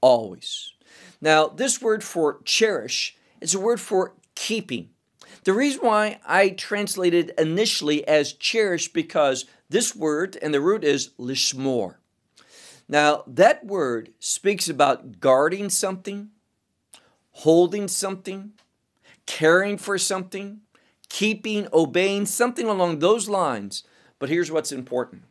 always. 0.00 0.74
Now, 1.20 1.48
this 1.48 1.82
word 1.82 2.04
for 2.04 2.38
cherish 2.44 3.16
is 3.40 3.52
a 3.52 3.58
word 3.58 3.80
for 3.80 4.14
keeping. 4.36 4.90
The 5.42 5.54
reason 5.54 5.80
why 5.80 6.20
I 6.24 6.50
translated 6.50 7.32
initially 7.36 8.06
as 8.06 8.32
cherish 8.32 8.92
because 8.92 9.46
this 9.68 9.96
word 9.96 10.38
and 10.40 10.54
the 10.54 10.60
root 10.60 10.84
is 10.84 11.10
lishmor. 11.18 11.96
Now, 12.88 13.24
that 13.26 13.66
word 13.66 14.12
speaks 14.20 14.68
about 14.68 15.18
guarding 15.18 15.68
something, 15.68 16.30
holding 17.32 17.88
something, 17.88 18.52
caring 19.26 19.78
for 19.78 19.98
something, 19.98 20.60
keeping, 21.08 21.66
obeying, 21.72 22.26
something 22.26 22.68
along 22.68 23.00
those 23.00 23.28
lines. 23.28 23.82
But 24.18 24.28
here's 24.28 24.50
what's 24.50 24.72
important 24.72 25.22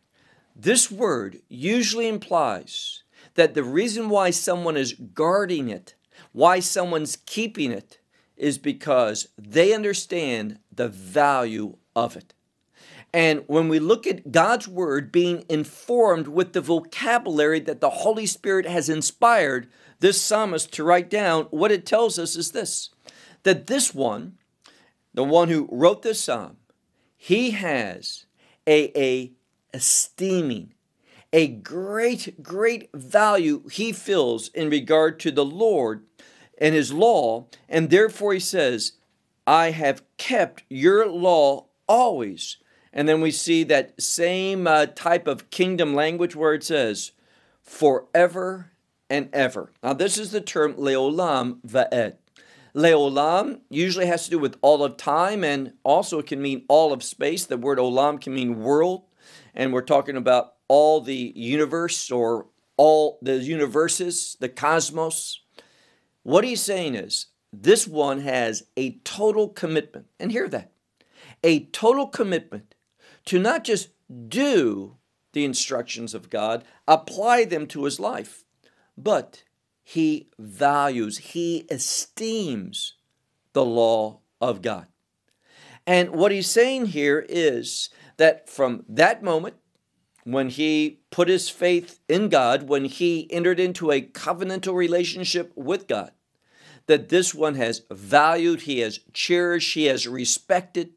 this 0.55 0.89
word 0.89 1.39
usually 1.49 2.07
implies 2.07 3.03
that 3.35 3.53
the 3.53 3.63
reason 3.63 4.09
why 4.09 4.31
someone 4.31 4.75
is 4.75 4.93
guarding 4.93 5.69
it, 5.69 5.95
why 6.31 6.59
someone's 6.59 7.17
keeping 7.25 7.71
it, 7.71 7.99
is 8.35 8.57
because 8.57 9.27
they 9.37 9.73
understand 9.73 10.59
the 10.73 10.87
value 10.87 11.77
of 11.95 12.15
it. 12.15 12.33
And 13.13 13.43
when 13.47 13.69
we 13.69 13.79
look 13.79 14.05
at 14.05 14.31
God's 14.31 14.67
word 14.67 15.11
being 15.11 15.45
informed 15.49 16.27
with 16.27 16.53
the 16.53 16.61
vocabulary 16.61 17.59
that 17.61 17.81
the 17.81 17.89
Holy 17.89 18.25
Spirit 18.25 18.67
has 18.67 18.89
inspired 18.89 19.67
this 19.99 20.21
psalmist 20.21 20.71
to 20.73 20.83
write 20.83 21.09
down, 21.09 21.45
what 21.45 21.71
it 21.71 21.85
tells 21.85 22.19
us 22.19 22.35
is 22.35 22.51
this 22.51 22.89
that 23.43 23.67
this 23.67 23.93
one, 23.93 24.37
the 25.13 25.23
one 25.23 25.49
who 25.49 25.69
wrote 25.71 26.01
this 26.01 26.19
psalm, 26.19 26.57
he 27.15 27.51
has 27.51 28.26
a, 28.67 28.91
a 28.99 29.31
esteeming, 29.73 30.73
a 31.33 31.47
great, 31.47 32.43
great 32.43 32.89
value 32.93 33.67
he 33.69 33.91
feels 33.91 34.49
in 34.49 34.69
regard 34.69 35.19
to 35.21 35.31
the 35.31 35.45
Lord 35.45 36.03
and 36.59 36.75
his 36.75 36.93
law. 36.93 37.47
And 37.69 37.89
therefore 37.89 38.33
he 38.33 38.39
says, 38.39 38.93
I 39.45 39.71
have 39.71 40.03
kept 40.17 40.63
your 40.69 41.07
law 41.07 41.67
always. 41.87 42.57
And 42.91 43.07
then 43.07 43.21
we 43.21 43.31
see 43.31 43.63
that 43.65 44.01
same 44.01 44.67
uh, 44.67 44.87
type 44.87 45.27
of 45.27 45.49
kingdom 45.49 45.93
language 45.93 46.35
where 46.35 46.53
it 46.53 46.63
says, 46.63 47.11
forever 47.61 48.71
and 49.09 49.29
ever. 49.33 49.71
Now, 49.83 49.93
this 49.93 50.17
is 50.17 50.31
the 50.31 50.41
term 50.41 50.73
leolam 50.73 51.59
va'ed. 51.65 52.15
Leolam 52.77 53.61
usually 53.69 54.05
has 54.05 54.25
to 54.25 54.29
do 54.29 54.37
with 54.37 54.57
all 54.61 54.83
of 54.83 54.97
time 54.97 55.43
and 55.43 55.73
also 55.83 56.19
it 56.19 56.27
can 56.27 56.41
mean 56.41 56.63
all 56.69 56.93
of 56.93 57.01
space. 57.01 57.45
The 57.45 57.57
word 57.57 57.79
olam 57.79 58.21
can 58.21 58.35
mean 58.35 58.61
world. 58.61 59.05
And 59.55 59.73
we're 59.73 59.81
talking 59.81 60.15
about 60.15 60.53
all 60.67 61.01
the 61.01 61.33
universe 61.35 62.11
or 62.11 62.47
all 62.77 63.17
the 63.23 63.37
universes, 63.37 64.37
the 64.39 64.49
cosmos. 64.49 65.41
What 66.21 66.43
he's 66.43 66.61
saying 66.61 66.93
is 66.93 67.27
this 67.51 67.87
one 67.87 68.21
has 68.21 68.63
a 68.75 68.99
total 68.99 69.49
commitment, 69.49 70.05
and 70.19 70.31
hear 70.31 70.47
that 70.49 70.71
a 71.43 71.65
total 71.67 72.07
commitment 72.07 72.75
to 73.25 73.39
not 73.39 73.63
just 73.63 73.89
do 74.27 74.97
the 75.33 75.45
instructions 75.45 76.13
of 76.13 76.29
God, 76.29 76.63
apply 76.87 77.45
them 77.45 77.65
to 77.67 77.85
his 77.85 77.99
life, 77.99 78.43
but 78.97 79.43
he 79.89 80.27
values, 80.37 81.17
he 81.17 81.59
esteems 81.71 82.95
the 83.53 83.63
law 83.63 84.19
of 84.41 84.61
God. 84.61 84.87
And 85.85 86.09
what 86.09 86.33
he's 86.33 86.49
saying 86.49 86.87
here 86.87 87.25
is 87.29 87.89
that 88.17 88.49
from 88.49 88.83
that 88.89 89.23
moment, 89.23 89.55
when 90.25 90.49
he 90.49 90.99
put 91.09 91.29
his 91.29 91.47
faith 91.47 92.01
in 92.09 92.27
God, 92.27 92.63
when 92.63 92.83
he 92.83 93.31
entered 93.31 93.61
into 93.61 93.89
a 93.91 94.01
covenantal 94.01 94.73
relationship 94.75 95.53
with 95.55 95.87
God, 95.87 96.11
that 96.87 97.07
this 97.07 97.33
one 97.33 97.55
has 97.55 97.83
valued, 97.89 98.63
he 98.63 98.79
has 98.79 98.99
cherished, 99.13 99.73
he 99.75 99.85
has 99.85 100.05
respected, 100.05 100.95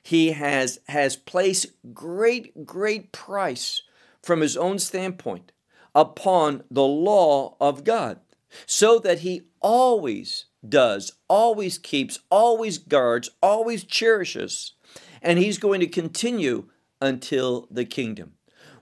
He 0.00 0.30
has, 0.30 0.78
has 0.86 1.16
placed 1.16 1.72
great, 1.92 2.64
great 2.64 3.10
price 3.10 3.82
from 4.22 4.42
his 4.42 4.56
own 4.56 4.78
standpoint 4.78 5.50
upon 5.94 6.64
the 6.70 6.84
law 6.84 7.56
of 7.60 7.84
God, 7.84 8.20
so 8.66 8.98
that 8.98 9.20
he 9.20 9.42
always 9.60 10.46
does, 10.66 11.12
always 11.28 11.78
keeps, 11.78 12.20
always 12.30 12.78
guards, 12.78 13.30
always 13.42 13.84
cherishes, 13.84 14.74
and 15.20 15.38
he's 15.38 15.58
going 15.58 15.80
to 15.80 15.86
continue 15.86 16.68
until 17.00 17.66
the 17.70 17.84
kingdom. 17.84 18.32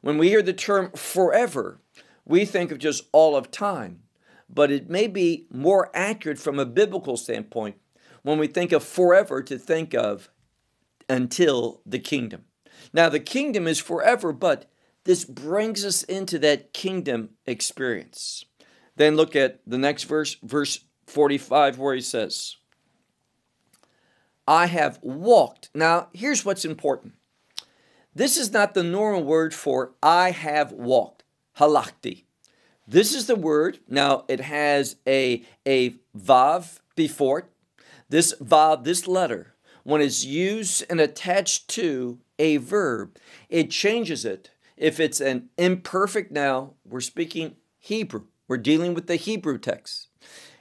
When 0.01 0.19
we 0.19 0.29
hear 0.29 0.43
the 0.43 0.53
term 0.53 0.93
forever, 0.93 1.81
we 2.25 2.45
think 2.45 2.71
of 2.71 2.79
just 2.79 3.05
all 3.13 3.37
of 3.37 3.51
time, 3.51 4.03
but 4.49 4.71
it 4.71 4.91
may 4.91 5.07
be 5.07 5.47
more 5.51 5.91
accurate 5.95 6.39
from 6.39 6.59
a 6.59 6.67
biblical 6.67 7.17
standpoint 7.17 7.77
when 8.23 8.39
we 8.39 8.47
think 8.47 8.73
of 8.73 8.85
forever 8.85 9.43
to 9.43 9.59
think 9.59 9.95
of 9.95 10.31
until 11.09 11.81
the 11.85 11.99
kingdom. 11.99 12.45
Now, 12.93 13.09
the 13.09 13.21
kingdom 13.21 13.67
is 13.67 13.79
forever, 13.79 14.33
but 14.33 14.71
this 15.05 15.25
brings 15.25 15.85
us 15.85 16.03
into 16.03 16.39
that 16.41 16.73
kingdom 16.73 17.31
experience. 17.47 18.45
Then 18.97 19.17
look 19.17 19.35
at 19.35 19.61
the 19.67 19.79
next 19.79 20.05
verse, 20.05 20.37
verse 20.43 20.81
45, 21.07 21.79
where 21.79 21.95
he 21.95 22.01
says, 22.01 22.57
I 24.47 24.67
have 24.67 24.99
walked. 25.03 25.71
Now, 25.75 26.09
here's 26.13 26.45
what's 26.45 26.65
important. 26.65 27.15
This 28.15 28.37
is 28.37 28.53
not 28.53 28.75
the 28.75 28.83
normal 28.83 29.23
word 29.23 29.55
for 29.55 29.93
I 30.03 30.33
have 30.33 30.73
walked, 30.73 31.23
halakti. 31.59 32.25
This 32.87 33.15
is 33.15 33.27
the 33.27 33.37
word. 33.37 33.79
Now, 33.89 34.25
it 34.29 34.41
has 34.41 34.97
a, 35.07 35.45
a 35.65 35.95
vav 36.19 36.81
before 36.97 37.39
it. 37.39 37.45
This 38.09 38.35
vav, 38.43 38.83
this 38.83 39.07
letter, 39.07 39.55
when 39.85 40.01
it's 40.01 40.25
used 40.25 40.85
and 40.91 41.01
attached 41.01 41.69
to 41.69 42.19
a 42.39 42.57
verb, 42.57 43.17
it 43.49 43.71
changes 43.71 44.25
it. 44.25 44.51
If 44.81 44.99
it's 44.99 45.21
an 45.21 45.51
imperfect 45.59 46.33
now, 46.33 46.73
we're 46.87 47.03
speaking 47.03 47.57
Hebrew. 47.79 48.25
We're 48.49 48.57
dealing 48.57 48.95
with 48.95 49.09
the 49.09 49.17
Hebrew 49.17 49.59
text. 49.59 50.09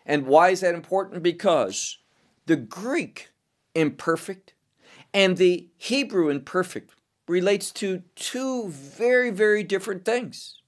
And 0.05 0.27
why 0.27 0.49
is 0.49 0.59
that 0.59 0.75
important? 0.75 1.23
Because 1.23 1.99
the 2.45 2.57
Greek 2.57 3.29
imperfect 3.73 4.53
and 5.13 5.37
the 5.37 5.69
Hebrew 5.77 6.27
imperfect 6.27 6.95
relates 7.29 7.71
to 7.71 8.03
two 8.15 8.67
very, 8.67 9.29
very 9.29 9.63
different 9.63 10.03
things. 10.03 10.61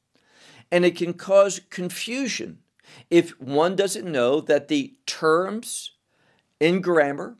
And 0.72 0.86
it 0.86 0.96
can 0.96 1.14
cause 1.14 1.60
confusion 1.70 2.60
if 3.10 3.32
one 3.38 3.76
doesn't 3.76 4.10
know 4.10 4.40
that 4.40 4.70
the 4.70 4.96
terms 5.06 5.92
in 6.62 6.80
grammar 6.80 7.36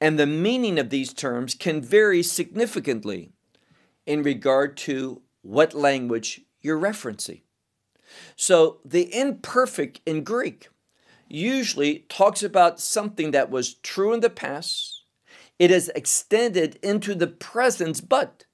and 0.00 0.18
the 0.18 0.26
meaning 0.26 0.78
of 0.78 0.88
these 0.88 1.12
terms 1.12 1.54
can 1.54 1.82
vary 1.82 2.22
significantly 2.22 3.32
in 4.08 4.22
regard 4.22 4.74
to 4.74 5.20
what 5.42 5.74
language 5.74 6.40
you're 6.62 6.80
referencing. 6.80 7.42
So 8.36 8.78
the 8.82 9.14
imperfect 9.14 10.00
in 10.06 10.24
Greek 10.24 10.70
usually 11.28 12.06
talks 12.08 12.42
about 12.42 12.80
something 12.80 13.32
that 13.32 13.50
was 13.50 13.74
true 13.74 14.14
in 14.14 14.20
the 14.20 14.30
past. 14.30 15.02
It 15.58 15.70
has 15.70 15.90
extended 15.90 16.78
into 16.82 17.14
the 17.14 17.26
present, 17.26 18.08
but 18.08 18.46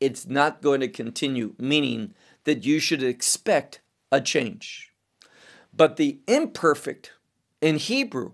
it's 0.00 0.26
not 0.26 0.60
going 0.60 0.80
to 0.80 0.88
continue, 0.88 1.54
meaning 1.58 2.12
that 2.44 2.66
you 2.66 2.78
should 2.78 3.02
expect 3.02 3.80
a 4.12 4.20
change. 4.20 4.92
But 5.72 5.96
the 5.96 6.20
imperfect 6.28 7.12
in 7.62 7.76
Hebrew 7.76 8.32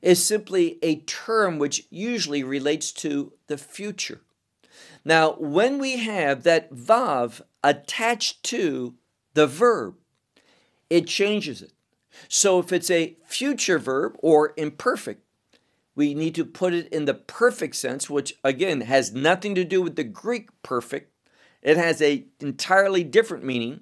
is 0.00 0.24
simply 0.24 0.78
a 0.82 1.00
term 1.00 1.58
which 1.58 1.86
usually 1.90 2.42
relates 2.42 2.92
to 2.92 3.34
the 3.46 3.58
future. 3.58 4.22
Now, 5.04 5.32
when 5.34 5.78
we 5.78 5.98
have 5.98 6.42
that 6.44 6.72
vav 6.72 7.42
attached 7.62 8.42
to 8.44 8.94
the 9.34 9.46
verb, 9.46 9.94
it 10.90 11.06
changes 11.06 11.62
it. 11.62 11.72
So 12.28 12.58
if 12.58 12.72
it's 12.72 12.90
a 12.90 13.16
future 13.24 13.78
verb 13.78 14.16
or 14.18 14.52
imperfect, 14.56 15.24
we 15.94 16.14
need 16.14 16.34
to 16.36 16.44
put 16.44 16.72
it 16.72 16.88
in 16.88 17.04
the 17.04 17.14
perfect 17.14 17.76
sense, 17.76 18.08
which 18.08 18.34
again 18.42 18.82
has 18.82 19.12
nothing 19.12 19.54
to 19.54 19.64
do 19.64 19.82
with 19.82 19.96
the 19.96 20.04
Greek 20.04 20.48
perfect. 20.62 21.12
It 21.62 21.76
has 21.76 22.00
a 22.00 22.26
entirely 22.40 23.04
different 23.04 23.44
meaning. 23.44 23.80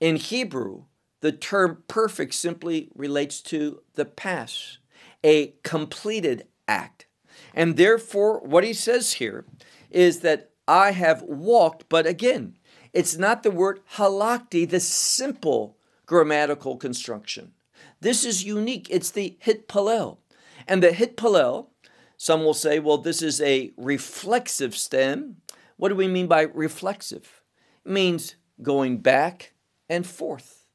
In 0.00 0.16
Hebrew, 0.16 0.84
the 1.20 1.32
term 1.32 1.82
perfect 1.88 2.34
simply 2.34 2.90
relates 2.94 3.40
to 3.42 3.82
the 3.94 4.04
past, 4.04 4.78
a 5.24 5.54
completed 5.62 6.46
act. 6.68 7.06
And 7.54 7.76
therefore, 7.76 8.40
what 8.40 8.64
he 8.64 8.72
says 8.72 9.14
here 9.14 9.44
is 9.90 10.20
that 10.20 10.50
I 10.66 10.92
have 10.92 11.22
walked, 11.22 11.88
but 11.88 12.06
again, 12.06 12.56
it's 12.92 13.16
not 13.16 13.42
the 13.42 13.50
word 13.50 13.80
halakti, 13.94 14.68
the 14.68 14.80
simple 14.80 15.76
grammatical 16.06 16.76
construction. 16.76 17.52
This 18.00 18.24
is 18.24 18.44
unique. 18.44 18.88
It's 18.90 19.10
the 19.10 19.36
hitpalel. 19.44 20.18
And 20.66 20.82
the 20.82 20.88
hitpalel, 20.88 21.68
some 22.16 22.44
will 22.44 22.54
say, 22.54 22.78
well, 22.78 22.98
this 22.98 23.22
is 23.22 23.40
a 23.40 23.72
reflexive 23.76 24.76
stem. 24.76 25.36
What 25.76 25.90
do 25.90 25.94
we 25.94 26.08
mean 26.08 26.26
by 26.26 26.42
reflexive? 26.42 27.42
It 27.84 27.90
means 27.90 28.34
going 28.60 28.98
back 28.98 29.52
and 29.88 30.06
forth. 30.06 30.66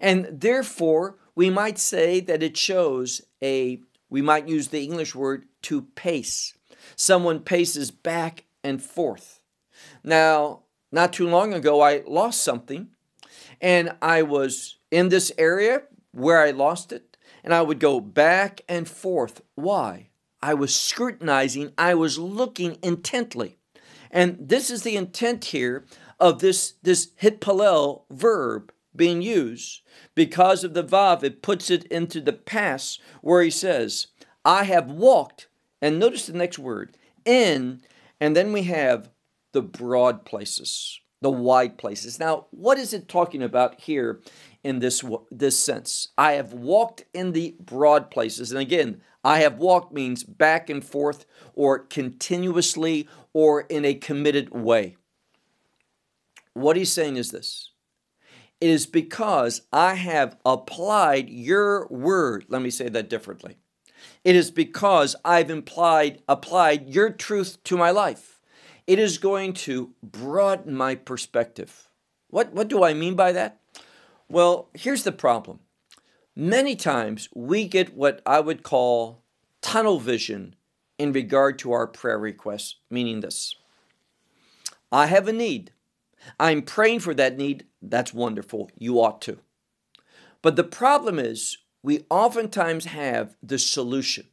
And 0.00 0.28
therefore, 0.32 1.16
we 1.34 1.50
might 1.50 1.78
say 1.78 2.20
that 2.20 2.42
it 2.42 2.56
shows 2.56 3.20
a, 3.42 3.80
we 4.08 4.22
might 4.22 4.48
use 4.48 4.68
the 4.68 4.82
English 4.82 5.14
word 5.14 5.44
to 5.62 5.82
pace. 5.82 6.55
Someone 6.94 7.40
paces 7.40 7.90
back 7.90 8.44
and 8.62 8.82
forth. 8.82 9.40
Now, 10.04 10.62
not 10.92 11.12
too 11.12 11.28
long 11.28 11.52
ago, 11.52 11.80
I 11.80 12.02
lost 12.06 12.42
something, 12.42 12.88
and 13.60 13.96
I 14.00 14.22
was 14.22 14.78
in 14.90 15.08
this 15.08 15.32
area 15.36 15.82
where 16.12 16.40
I 16.40 16.50
lost 16.50 16.92
it, 16.92 17.16
and 17.42 17.52
I 17.52 17.62
would 17.62 17.80
go 17.80 18.00
back 18.00 18.60
and 18.68 18.88
forth. 18.88 19.42
Why? 19.54 20.10
I 20.42 20.54
was 20.54 20.74
scrutinizing, 20.74 21.72
I 21.76 21.94
was 21.94 22.18
looking 22.18 22.78
intently. 22.82 23.58
And 24.10 24.48
this 24.48 24.70
is 24.70 24.82
the 24.82 24.96
intent 24.96 25.46
here 25.46 25.84
of 26.20 26.38
this, 26.38 26.74
this 26.82 27.10
hitpalel 27.20 28.02
verb 28.10 28.72
being 28.94 29.22
used. 29.22 29.82
Because 30.14 30.64
of 30.64 30.74
the 30.74 30.84
vav, 30.84 31.22
it 31.22 31.42
puts 31.42 31.70
it 31.70 31.84
into 31.84 32.20
the 32.20 32.32
past 32.32 33.00
where 33.20 33.42
he 33.42 33.50
says, 33.50 34.08
I 34.44 34.64
have 34.64 34.90
walked, 34.90 35.48
and 35.86 35.98
notice 35.98 36.26
the 36.26 36.32
next 36.32 36.58
word, 36.58 36.96
in, 37.24 37.82
and 38.20 38.36
then 38.36 38.52
we 38.52 38.64
have 38.64 39.10
the 39.52 39.62
broad 39.62 40.24
places, 40.24 41.00
the 41.20 41.30
wide 41.30 41.78
places. 41.78 42.18
Now, 42.18 42.46
what 42.50 42.78
is 42.78 42.92
it 42.92 43.08
talking 43.08 43.42
about 43.42 43.80
here 43.80 44.20
in 44.66 44.80
this, 44.80 45.04
this 45.30 45.56
sense. 45.56 46.08
I 46.18 46.32
have 46.32 46.52
walked 46.52 47.04
in 47.14 47.30
the 47.30 47.54
broad 47.60 48.10
places. 48.10 48.50
And 48.50 48.60
again, 48.60 49.00
I 49.22 49.38
have 49.38 49.58
walked 49.58 49.92
means 49.92 50.24
back 50.24 50.68
and 50.68 50.84
forth 50.84 51.24
or 51.54 51.78
continuously 51.78 53.08
or 53.32 53.60
in 53.60 53.84
a 53.84 53.94
committed 53.94 54.50
way. 54.50 54.96
What 56.52 56.76
he's 56.76 56.90
saying 56.90 57.16
is 57.16 57.30
this 57.30 57.70
it 58.60 58.70
is 58.70 58.86
because 58.86 59.62
I 59.72 59.94
have 59.94 60.36
applied 60.44 61.28
your 61.28 61.86
word. 61.86 62.46
Let 62.48 62.60
me 62.60 62.70
say 62.70 62.88
that 62.88 63.08
differently. 63.08 63.58
It 64.24 64.36
is 64.36 64.50
because 64.50 65.16
I've 65.24 65.50
implied, 65.50 66.22
applied 66.28 66.88
your 66.88 67.10
truth 67.10 67.62
to 67.64 67.76
my 67.76 67.90
life. 67.90 68.40
It 68.86 68.98
is 68.98 69.18
going 69.18 69.52
to 69.54 69.92
broaden 70.02 70.74
my 70.74 70.94
perspective. 70.94 71.88
What, 72.28 72.52
what 72.52 72.68
do 72.68 72.84
I 72.84 72.94
mean 72.94 73.14
by 73.14 73.32
that? 73.32 73.60
Well, 74.28 74.68
here's 74.74 75.04
the 75.04 75.12
problem. 75.12 75.60
Many 76.34 76.76
times 76.76 77.28
we 77.34 77.66
get 77.66 77.96
what 77.96 78.20
I 78.26 78.40
would 78.40 78.62
call 78.62 79.22
tunnel 79.62 79.98
vision 79.98 80.54
in 80.98 81.12
regard 81.12 81.58
to 81.60 81.72
our 81.72 81.86
prayer 81.86 82.18
requests, 82.18 82.76
meaning 82.90 83.20
this 83.20 83.54
I 84.92 85.06
have 85.06 85.28
a 85.28 85.32
need. 85.32 85.72
I'm 86.38 86.62
praying 86.62 87.00
for 87.00 87.14
that 87.14 87.36
need. 87.36 87.66
That's 87.80 88.12
wonderful. 88.12 88.70
You 88.78 89.00
ought 89.00 89.22
to. 89.22 89.38
But 90.42 90.56
the 90.56 90.64
problem 90.64 91.18
is, 91.18 91.58
we 91.86 92.04
oftentimes 92.10 92.86
have 92.86 93.36
the 93.40 93.60
solution. 93.60 94.26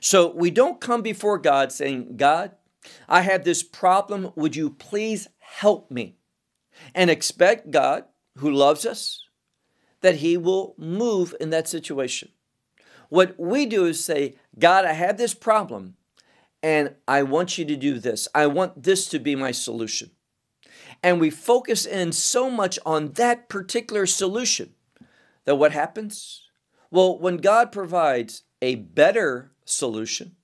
So 0.00 0.32
we 0.32 0.50
don't 0.50 0.80
come 0.80 1.00
before 1.00 1.38
God 1.38 1.70
saying, 1.70 2.16
God, 2.16 2.50
I 3.08 3.20
have 3.20 3.44
this 3.44 3.62
problem. 3.62 4.32
Would 4.34 4.56
you 4.56 4.70
please 4.70 5.28
help 5.38 5.92
me? 5.92 6.16
And 6.96 7.08
expect 7.08 7.70
God, 7.70 8.06
who 8.38 8.50
loves 8.50 8.84
us, 8.84 9.24
that 10.00 10.16
He 10.16 10.36
will 10.36 10.74
move 10.76 11.36
in 11.38 11.50
that 11.50 11.68
situation. 11.68 12.30
What 13.10 13.38
we 13.38 13.64
do 13.64 13.84
is 13.84 14.04
say, 14.04 14.34
God, 14.58 14.84
I 14.84 14.94
have 14.94 15.18
this 15.18 15.34
problem 15.34 15.94
and 16.64 16.96
I 17.06 17.22
want 17.22 17.58
you 17.58 17.64
to 17.66 17.76
do 17.76 18.00
this. 18.00 18.26
I 18.34 18.48
want 18.48 18.82
this 18.82 19.08
to 19.10 19.20
be 19.20 19.36
my 19.36 19.52
solution. 19.52 20.10
And 21.04 21.20
we 21.20 21.30
focus 21.30 21.86
in 21.86 22.10
so 22.10 22.50
much 22.50 22.76
on 22.84 23.12
that 23.12 23.48
particular 23.48 24.04
solution 24.04 24.74
that 25.44 25.54
what 25.54 25.70
happens? 25.70 26.47
Well, 26.90 27.18
when 27.18 27.38
God 27.38 27.70
provides 27.72 28.44
a 28.62 28.76
better 28.76 29.52
solution, 29.64 30.36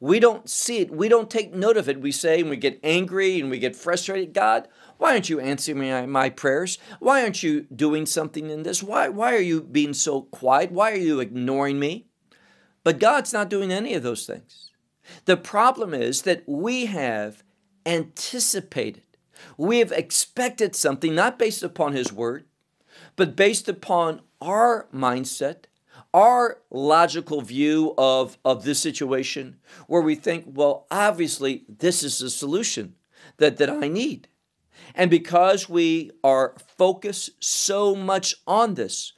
We 0.00 0.20
don't 0.20 0.48
see 0.48 0.78
it. 0.78 0.90
We 0.92 1.08
don't 1.08 1.28
take 1.30 1.52
note 1.52 1.76
of 1.76 1.88
it. 1.88 2.00
We 2.00 2.12
say 2.12 2.40
and 2.40 2.50
we 2.50 2.56
get 2.56 2.78
angry 2.84 3.40
and 3.40 3.50
we 3.50 3.58
get 3.58 3.74
frustrated. 3.74 4.32
God, 4.32 4.68
why 4.96 5.12
aren't 5.12 5.28
you 5.28 5.40
answering 5.40 5.78
my, 5.78 6.06
my 6.06 6.30
prayers? 6.30 6.78
Why 7.00 7.22
aren't 7.22 7.42
you 7.42 7.62
doing 7.62 8.06
something 8.06 8.48
in 8.48 8.62
this? 8.62 8.82
Why, 8.82 9.08
why 9.08 9.34
are 9.34 9.40
you 9.40 9.60
being 9.60 9.94
so 9.94 10.22
quiet? 10.22 10.70
Why 10.70 10.92
are 10.92 10.96
you 10.96 11.18
ignoring 11.18 11.80
me? 11.80 12.06
But 12.84 13.00
God's 13.00 13.32
not 13.32 13.50
doing 13.50 13.72
any 13.72 13.94
of 13.94 14.04
those 14.04 14.24
things. 14.24 14.70
The 15.24 15.36
problem 15.36 15.94
is 15.94 16.22
that 16.22 16.44
we 16.46 16.86
have 16.86 17.42
anticipated, 17.84 19.02
we 19.56 19.78
have 19.78 19.92
expected 19.92 20.76
something 20.76 21.14
not 21.14 21.38
based 21.38 21.62
upon 21.62 21.92
His 21.94 22.12
word, 22.12 22.44
but 23.16 23.34
based 23.34 23.68
upon 23.68 24.20
our 24.40 24.86
mindset, 24.94 25.64
our 26.14 26.58
logical 26.70 27.40
view 27.40 27.94
of, 27.98 28.38
of 28.44 28.64
this 28.64 28.80
situation, 28.80 29.56
where 29.86 30.02
we 30.02 30.14
think, 30.14 30.44
well, 30.46 30.86
obviously, 30.90 31.64
this 31.68 32.02
is 32.02 32.18
the 32.18 32.30
solution 32.30 32.94
that, 33.36 33.58
that 33.58 33.70
I 33.70 33.88
need. 33.88 34.28
And 34.94 35.10
because 35.10 35.68
we 35.68 36.10
are 36.24 36.54
focused 36.76 37.30
so 37.44 37.94
much 37.94 38.34
on 38.46 38.74
this, 38.74 39.12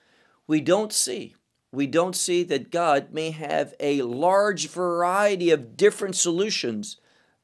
we 0.46 0.60
don't 0.60 0.92
see. 0.92 1.36
We 1.72 1.86
don't 1.86 2.16
see 2.16 2.42
that 2.44 2.72
God 2.72 3.12
may 3.12 3.30
have 3.30 3.74
a 3.78 4.02
large 4.02 4.68
variety 4.68 5.50
of 5.50 5.76
different 5.76 6.16
solutions 6.16 6.96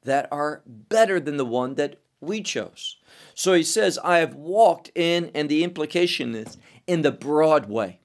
that 0.03 0.27
are 0.31 0.61
better 0.65 1.19
than 1.19 1.37
the 1.37 1.45
one 1.45 1.75
that 1.75 2.01
we 2.19 2.41
chose. 2.41 2.97
So 3.33 3.53
he 3.53 3.63
says, 3.63 3.97
I 4.03 4.17
have 4.17 4.35
walked 4.35 4.91
in, 4.95 5.31
and 5.33 5.47
the 5.47 5.63
implication 5.63 6.35
is 6.35 6.57
in 6.85 7.01
the 7.01 7.11
broad 7.11 7.69
way. 7.69 8.01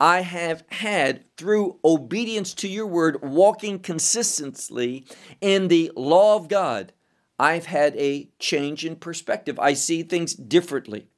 I 0.00 0.20
have 0.20 0.64
had, 0.68 1.24
through 1.36 1.78
obedience 1.84 2.54
to 2.54 2.68
your 2.68 2.86
word, 2.86 3.20
walking 3.22 3.80
consistently 3.80 5.04
in 5.40 5.68
the 5.68 5.90
law 5.96 6.36
of 6.36 6.48
God, 6.48 6.92
I've 7.38 7.66
had 7.66 7.96
a 7.96 8.30
change 8.38 8.84
in 8.84 8.96
perspective. 8.96 9.58
I 9.58 9.72
see 9.72 10.02
things 10.02 10.34
differently. 10.34 11.08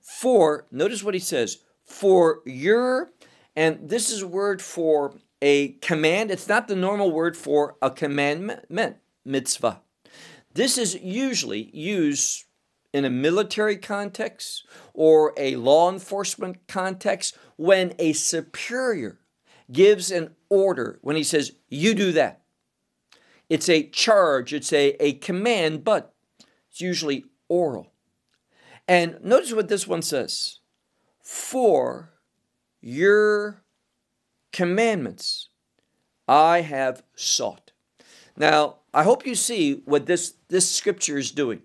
For, 0.00 0.66
notice 0.70 1.02
what 1.02 1.14
he 1.14 1.20
says, 1.20 1.58
for 1.84 2.40
your, 2.44 3.12
and 3.54 3.88
this 3.88 4.10
is 4.10 4.22
a 4.22 4.28
word 4.28 4.60
for 4.60 5.14
a 5.40 5.68
command. 5.74 6.30
It's 6.30 6.48
not 6.48 6.68
the 6.68 6.76
normal 6.76 7.10
word 7.10 7.36
for 7.36 7.76
a 7.82 7.90
commandment, 7.90 8.96
mitzvah. 9.24 9.80
This 10.54 10.76
is 10.76 10.94
usually 10.94 11.70
used 11.72 12.44
in 12.92 13.04
a 13.04 13.10
military 13.10 13.76
context 13.76 14.66
or 14.92 15.32
a 15.36 15.56
law 15.56 15.90
enforcement 15.90 16.66
context 16.68 17.36
when 17.62 17.94
a 18.00 18.12
superior 18.12 19.20
gives 19.70 20.10
an 20.10 20.34
order, 20.48 20.98
when 21.00 21.14
he 21.14 21.22
says, 21.22 21.52
You 21.68 21.94
do 21.94 22.10
that. 22.10 22.42
It's 23.48 23.68
a 23.68 23.88
charge, 23.88 24.52
it's 24.52 24.72
a, 24.72 24.96
a 24.98 25.12
command, 25.14 25.84
but 25.84 26.12
it's 26.68 26.80
usually 26.80 27.24
oral. 27.48 27.92
And 28.88 29.18
notice 29.22 29.52
what 29.52 29.68
this 29.68 29.86
one 29.86 30.02
says 30.02 30.58
For 31.22 32.10
your 32.80 33.62
commandments 34.50 35.48
I 36.26 36.62
have 36.62 37.04
sought. 37.14 37.70
Now, 38.36 38.78
I 38.92 39.04
hope 39.04 39.24
you 39.24 39.36
see 39.36 39.82
what 39.84 40.06
this, 40.06 40.34
this 40.48 40.68
scripture 40.68 41.16
is 41.16 41.30
doing. 41.30 41.62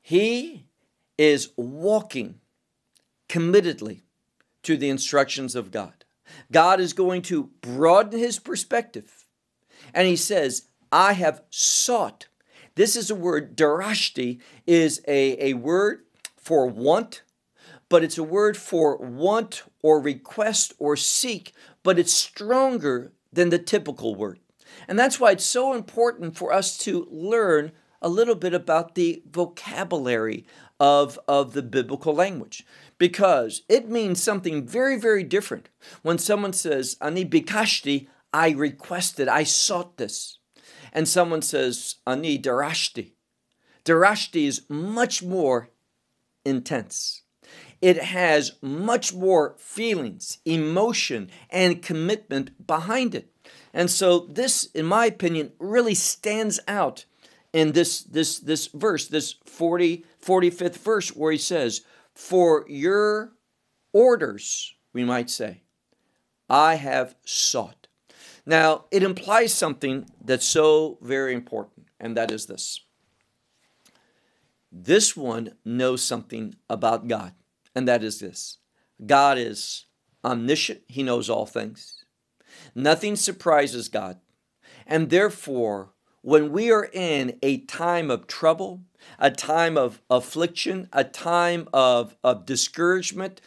He 0.00 0.66
is 1.18 1.50
walking 1.56 2.36
committedly 3.28 4.01
to 4.62 4.76
the 4.76 4.88
instructions 4.88 5.54
of 5.54 5.70
God. 5.70 6.04
God 6.50 6.80
is 6.80 6.92
going 6.92 7.22
to 7.22 7.50
broaden 7.60 8.18
his 8.18 8.38
perspective. 8.38 9.26
And 9.94 10.06
he 10.06 10.16
says, 10.16 10.68
I 10.90 11.14
have 11.14 11.42
sought. 11.50 12.28
This 12.74 12.96
is 12.96 13.10
a 13.10 13.14
word, 13.14 13.56
darashti 13.56 14.40
is 14.66 15.02
a, 15.06 15.50
a 15.50 15.54
word 15.54 16.04
for 16.36 16.66
want, 16.66 17.22
but 17.88 18.02
it's 18.02 18.16
a 18.16 18.22
word 18.22 18.56
for 18.56 18.96
want 18.96 19.64
or 19.82 20.00
request 20.00 20.72
or 20.78 20.96
seek, 20.96 21.52
but 21.82 21.98
it's 21.98 22.12
stronger 22.12 23.12
than 23.32 23.50
the 23.50 23.58
typical 23.58 24.14
word. 24.14 24.38
And 24.88 24.98
that's 24.98 25.20
why 25.20 25.32
it's 25.32 25.44
so 25.44 25.74
important 25.74 26.36
for 26.36 26.52
us 26.52 26.78
to 26.78 27.06
learn 27.10 27.72
a 28.00 28.08
little 28.08 28.34
bit 28.34 28.54
about 28.54 28.94
the 28.94 29.22
vocabulary 29.30 30.46
of, 30.82 31.16
of 31.28 31.52
the 31.52 31.62
biblical 31.62 32.12
language 32.12 32.66
because 32.98 33.62
it 33.68 33.88
means 33.88 34.20
something 34.20 34.66
very, 34.66 34.98
very 34.98 35.22
different. 35.22 35.68
When 36.02 36.18
someone 36.18 36.52
says, 36.52 36.96
Ani 37.00 37.24
bikashti, 37.24 38.08
I 38.32 38.50
requested, 38.50 39.28
I 39.28 39.44
sought 39.44 39.96
this. 39.96 40.38
And 40.92 41.06
someone 41.06 41.40
says, 41.42 41.96
Ani 42.04 42.36
darashti. 42.36 43.12
Darashti 43.84 44.44
is 44.48 44.62
much 44.68 45.22
more 45.22 45.70
intense. 46.44 47.22
It 47.80 48.02
has 48.02 48.56
much 48.60 49.14
more 49.14 49.54
feelings, 49.58 50.38
emotion, 50.44 51.30
and 51.48 51.80
commitment 51.80 52.66
behind 52.66 53.14
it. 53.14 53.32
And 53.72 53.88
so 53.88 54.18
this, 54.18 54.64
in 54.74 54.86
my 54.86 55.06
opinion, 55.06 55.52
really 55.60 55.94
stands 55.94 56.58
out 56.66 57.04
in 57.52 57.72
this 57.72 58.02
this 58.02 58.38
this 58.38 58.68
verse, 58.68 59.08
this 59.08 59.36
40, 59.44 60.04
45th 60.22 60.78
verse, 60.78 61.08
where 61.10 61.32
he 61.32 61.38
says, 61.38 61.82
For 62.14 62.64
your 62.68 63.32
orders, 63.92 64.74
we 64.92 65.04
might 65.04 65.30
say, 65.30 65.62
I 66.48 66.74
have 66.76 67.14
sought. 67.24 67.88
Now, 68.44 68.86
it 68.90 69.02
implies 69.02 69.52
something 69.54 70.06
that's 70.24 70.46
so 70.46 70.98
very 71.00 71.32
important, 71.32 71.86
and 72.00 72.16
that 72.16 72.30
is 72.30 72.46
this. 72.46 72.80
This 74.70 75.16
one 75.16 75.54
knows 75.64 76.02
something 76.02 76.54
about 76.68 77.06
God, 77.06 77.34
and 77.74 77.86
that 77.86 78.02
is 78.02 78.18
this 78.20 78.58
God 79.04 79.38
is 79.38 79.86
omniscient, 80.24 80.82
He 80.88 81.02
knows 81.02 81.28
all 81.28 81.46
things. 81.46 82.04
Nothing 82.74 83.16
surprises 83.16 83.88
God. 83.88 84.18
And 84.86 85.10
therefore, 85.10 85.91
when 86.22 86.52
we 86.52 86.70
are 86.70 86.88
in 86.92 87.38
a 87.42 87.58
time 87.58 88.10
of 88.10 88.26
trouble, 88.26 88.80
a 89.18 89.30
time 89.30 89.76
of 89.76 90.00
affliction, 90.08 90.88
a 90.92 91.04
time 91.04 91.68
of, 91.72 92.16
of 92.22 92.46
discouragement, 92.46 93.40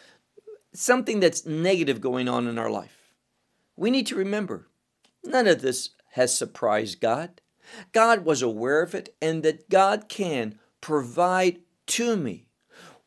something 0.74 1.22
that's 1.22 1.46
negative 1.46 2.02
going 2.02 2.28
on 2.28 2.48
in 2.48 2.60
our 2.60 2.70
life, 2.70 3.14
we 3.78 3.90
need 3.90 4.06
to 4.08 4.16
remember 4.16 4.68
none 5.24 5.48
of 5.48 5.62
this 5.62 5.92
has 6.12 6.38
surprised 6.38 7.02
God. 7.02 7.42
God 7.94 8.26
was 8.26 8.42
aware 8.42 8.82
of 8.82 8.94
it, 8.94 9.16
and 9.22 9.42
that 9.44 9.70
God 9.70 10.08
can 10.08 10.60
provide 10.82 11.60
to 11.88 12.16
me 12.16 12.46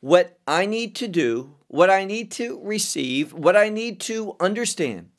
what 0.00 0.38
I 0.46 0.66
need 0.66 0.96
to 0.96 1.08
do, 1.08 1.54
what 1.68 1.90
I 1.90 2.04
need 2.04 2.30
to 2.32 2.60
receive, 2.62 3.32
what 3.32 3.56
I 3.56 3.68
need 3.68 4.00
to 4.00 4.34
understand 4.40 5.10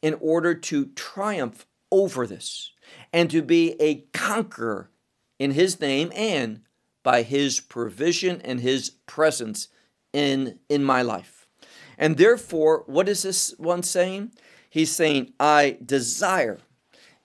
in 0.00 0.16
order 0.20 0.54
to 0.54 0.86
triumph 0.94 1.66
over 1.90 2.26
this 2.26 2.70
and 3.12 3.30
to 3.30 3.42
be 3.42 3.76
a 3.80 4.02
conqueror 4.12 4.90
in 5.38 5.52
His 5.52 5.80
name 5.80 6.12
and 6.14 6.60
by 7.02 7.22
His 7.22 7.60
provision 7.60 8.40
and 8.42 8.60
His 8.60 8.90
presence 9.06 9.68
in, 10.12 10.58
in 10.68 10.84
my 10.84 11.02
life. 11.02 11.46
And 11.98 12.16
therefore, 12.16 12.84
what 12.86 13.08
is 13.08 13.22
this 13.22 13.54
one 13.58 13.82
saying? 13.82 14.32
He's 14.68 14.90
saying, 14.90 15.32
I 15.38 15.78
desire 15.84 16.58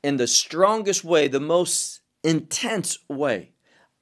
in 0.04 0.18
the 0.18 0.28
strongest 0.28 1.04
way, 1.04 1.28
the 1.28 1.40
most 1.40 2.02
intense 2.24 3.00
way, 3.10 3.52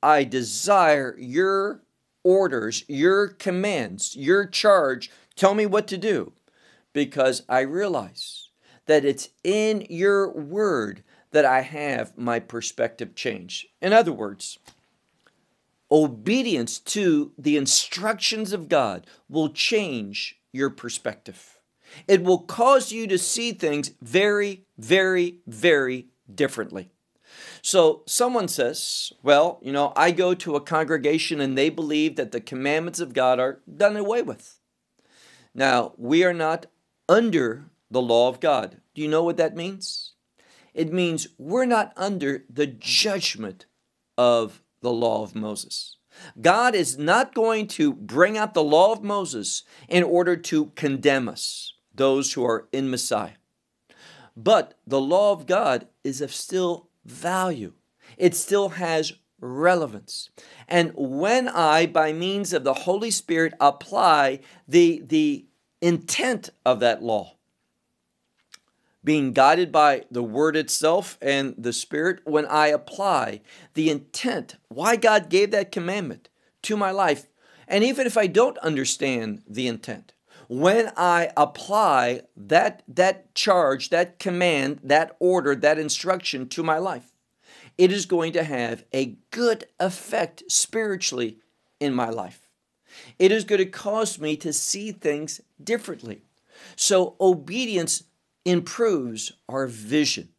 I 0.01 0.23
desire 0.23 1.15
your 1.17 1.83
orders, 2.23 2.83
your 2.87 3.29
commands, 3.29 4.15
your 4.15 4.45
charge. 4.45 5.09
Tell 5.35 5.53
me 5.55 5.65
what 5.65 5.87
to 5.87 5.97
do 5.97 6.33
because 6.93 7.43
I 7.47 7.61
realize 7.61 8.49
that 8.85 9.05
it's 9.05 9.29
in 9.43 9.85
your 9.89 10.31
word 10.31 11.03
that 11.37 11.45
I 11.45 11.61
have 11.61 12.17
my 12.17 12.39
perspective 12.39 13.13
change. 13.13 13.67
In 13.79 13.93
other 13.93 14.11
words, 14.11 14.57
obedience 15.91 16.79
to 16.79 17.31
the 17.37 17.57
instructions 17.57 18.53
of 18.53 18.67
God 18.67 19.05
will 19.29 19.49
change 19.49 20.39
your 20.51 20.71
perspective. 20.71 21.59
It 22.07 22.23
will 22.23 22.39
cause 22.39 22.91
you 22.91 23.05
to 23.05 23.19
see 23.19 23.51
things 23.51 23.91
very, 24.01 24.65
very, 24.79 25.35
very 25.45 26.07
differently. 26.33 26.89
So 27.61 28.01
someone 28.07 28.47
says, 28.47 29.13
Well, 29.21 29.59
you 29.61 29.71
know, 29.71 29.93
I 29.95 30.09
go 30.09 30.33
to 30.33 30.55
a 30.55 30.59
congregation 30.59 31.39
and 31.39 31.55
they 31.55 31.69
believe 31.69 32.15
that 32.15 32.31
the 32.31 32.41
commandments 32.41 32.99
of 32.99 33.13
God 33.13 33.39
are 33.39 33.59
done 33.71 33.95
away 33.95 34.23
with. 34.23 34.59
Now, 35.53 35.93
we 35.97 36.23
are 36.23 36.33
not 36.33 36.65
under 37.07 37.69
the 37.91 38.01
law 38.01 38.27
of 38.27 38.39
God. 38.39 38.81
Do 38.95 39.03
you 39.03 39.07
know 39.07 39.21
what 39.21 39.37
that 39.37 39.55
means? 39.55 40.13
It 40.77 40.93
means 40.93 41.27
we're 41.39 41.65
not 41.65 41.91
under 41.97 42.45
the 42.47 42.67
judgment 42.67 43.65
of 44.15 44.61
the 44.81 44.93
law 44.93 45.23
of 45.23 45.35
Moses. 45.35 45.97
God 46.39 46.75
is 46.75 46.99
not 46.99 47.33
going 47.33 47.65
to 47.69 47.93
bring 47.93 48.37
out 48.37 48.53
the 48.53 48.63
law 48.63 48.93
of 48.93 49.03
Moses 49.03 49.63
in 49.89 50.03
order 50.03 50.37
to 50.37 50.67
condemn 50.75 51.27
us, 51.27 51.73
those 51.95 52.33
who 52.33 52.45
are 52.45 52.67
in 52.71 52.91
Messiah. 52.91 53.37
But 54.35 54.75
the 54.85 55.01
law 55.01 55.31
of 55.31 55.47
God 55.47 55.87
is 56.03 56.21
of 56.21 56.31
still 56.31 56.89
value. 57.03 57.73
It 58.15 58.35
still 58.35 58.69
has 58.69 59.13
relevance. 59.41 60.29
And 60.67 60.91
when 60.95 61.47
I, 61.47 61.87
by 61.87 62.13
means 62.13 62.53
of 62.53 62.63
the 62.63 62.73
Holy 62.73 63.09
Spirit, 63.09 63.55
apply 63.59 64.41
the, 64.67 65.01
the 65.03 65.47
intent 65.81 66.51
of 66.63 66.79
that 66.81 67.01
law, 67.01 67.36
being 69.07 69.31
guided 69.31 69.71
by 69.71 70.03
the 70.11 70.21
Word 70.21 70.57
itself 70.57 71.17
and 71.21 71.55
the 71.57 71.71
Spirit, 71.71 72.19
when 72.25 72.45
I 72.45 72.67
apply 72.67 73.39
the 73.73 73.89
intent, 73.89 74.57
why 74.67 74.97
God 74.97 75.29
gave 75.29 75.51
that 75.51 75.71
commandment 75.71 76.27
to 76.63 76.75
my 76.75 76.91
life, 76.91 77.27
and 77.69 77.85
even 77.85 78.05
if 78.05 78.17
I 78.17 78.27
don't 78.27 78.57
understand 78.57 79.43
the 79.47 79.65
intent, 79.65 80.11
when 80.49 80.91
I 80.97 81.29
apply 81.37 82.23
that, 82.35 82.83
that 82.85 83.33
charge, 83.33 83.91
that 83.91 84.19
command, 84.19 84.81
that 84.83 85.15
order, 85.21 85.55
that 85.55 85.79
instruction 85.79 86.49
to 86.49 86.61
my 86.61 86.77
life, 86.77 87.13
it 87.77 87.93
is 87.93 88.05
going 88.05 88.33
to 88.33 88.43
have 88.43 88.83
a 88.93 89.15
good 89.31 89.67
effect 89.79 90.43
spiritually 90.49 91.37
in 91.79 91.93
my 91.93 92.09
life. 92.09 92.49
It 93.17 93.31
is 93.31 93.45
going 93.45 93.59
to 93.59 93.67
cause 93.67 94.19
me 94.19 94.35
to 94.35 94.51
see 94.51 94.91
things 94.91 95.39
differently. 95.63 96.23
So, 96.75 97.15
obedience 97.21 98.03
improves 98.47 99.33
our 99.49 99.67
vision. 99.67 100.29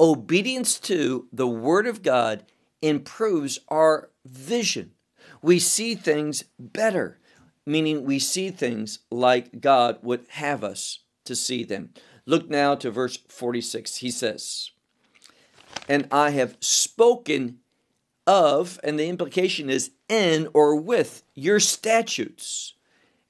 Obedience 0.00 0.80
to 0.80 1.28
the 1.32 1.46
Word 1.46 1.86
of 1.86 2.02
God 2.02 2.44
improves 2.82 3.60
our 3.68 4.10
vision. 4.24 4.90
We 5.42 5.60
see 5.60 5.94
things 5.94 6.44
better, 6.58 7.20
meaning 7.64 8.04
we 8.04 8.18
see 8.18 8.50
things 8.50 8.98
like 9.10 9.60
God 9.60 9.98
would 10.02 10.26
have 10.30 10.64
us 10.64 11.00
to 11.24 11.36
see 11.36 11.62
them. 11.62 11.90
Look 12.26 12.50
now 12.50 12.74
to 12.74 12.90
verse 12.90 13.16
46. 13.28 13.98
He 13.98 14.10
says, 14.10 14.72
and 15.88 16.08
I 16.10 16.30
have 16.30 16.56
spoken 16.60 17.58
of, 18.26 18.80
and 18.82 18.98
the 18.98 19.08
implication 19.08 19.70
is 19.70 19.92
in 20.08 20.48
or 20.52 20.74
with 20.74 21.22
your 21.34 21.60
statutes. 21.60 22.74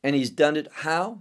And 0.03 0.17
he's 0.17 0.31
done 0.31 0.57
it 0.57 0.69
how? 0.73 1.21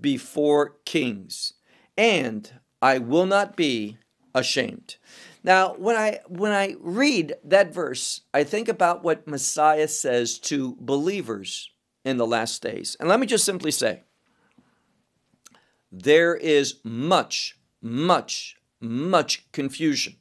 Before 0.00 0.76
kings. 0.86 1.52
And 1.96 2.50
I 2.80 2.98
will 2.98 3.26
not 3.26 3.56
be 3.56 3.98
ashamed. 4.34 4.96
Now, 5.44 5.74
when 5.74 5.96
I 5.96 6.20
when 6.28 6.52
I 6.52 6.76
read 6.80 7.34
that 7.44 7.74
verse, 7.74 8.22
I 8.32 8.44
think 8.44 8.68
about 8.68 9.02
what 9.02 9.26
Messiah 9.26 9.88
says 9.88 10.38
to 10.40 10.76
believers 10.80 11.70
in 12.04 12.16
the 12.16 12.26
last 12.26 12.62
days. 12.62 12.96
And 12.98 13.08
let 13.08 13.20
me 13.20 13.26
just 13.26 13.44
simply 13.44 13.70
say, 13.70 14.02
there 15.90 16.34
is 16.34 16.76
much, 16.84 17.58
much, 17.80 18.56
much 18.80 19.50
confusion 19.52 20.16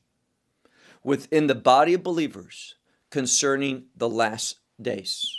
within 1.03 1.47
the 1.47 1.55
body 1.55 1.93
of 1.93 2.03
believers 2.03 2.75
concerning 3.09 3.85
the 3.95 4.09
last 4.09 4.59
days. 4.81 5.37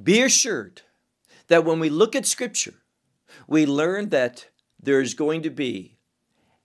Be 0.00 0.22
assured 0.22 0.82
that 1.48 1.64
when 1.64 1.80
we 1.80 1.88
look 1.88 2.16
at 2.16 2.26
Scripture, 2.26 2.74
we 3.46 3.64
learn 3.66 4.10
that 4.10 4.48
there 4.84 5.00
is 5.00 5.14
going 5.14 5.42
to 5.42 5.50
be 5.50 5.96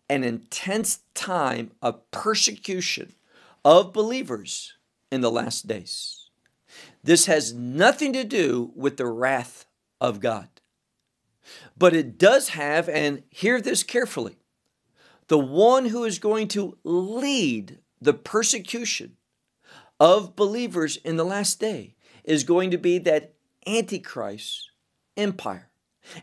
an 0.10 0.24
intense 0.24 1.00
time 1.14 1.72
of 1.82 2.10
persecution 2.12 3.14
of 3.64 3.94
believers 3.94 4.74
in 5.12 5.22
the 5.22 5.32
last 5.32 5.68
days. 5.68 6.30
This 7.04 7.26
has 7.28 7.54
nothing 7.54 8.14
to 8.14 8.24
do 8.24 8.72
with 8.76 8.98
the 8.98 9.08
wrath 9.08 9.66
of 10.02 10.20
God. 10.20 10.50
But 11.78 11.96
it 11.96 12.18
does 12.18 12.50
have, 12.50 12.90
and 12.90 13.24
hear 13.30 13.62
this 13.62 13.84
carefully, 13.84 14.38
the 15.28 15.40
one 15.40 15.86
who 15.86 16.04
is 16.04 16.20
going 16.20 16.48
to 16.50 16.78
lead 16.84 17.80
the 18.02 18.14
persecution 18.14 19.18
of 20.00 20.36
believers 20.36 20.98
in 20.98 21.18
the 21.18 21.26
last 21.26 21.60
day 21.60 21.96
is 22.24 22.44
going 22.44 22.72
to 22.72 22.78
be 22.78 22.98
that 23.00 23.34
Antichrist 23.68 24.72
empire 25.18 25.69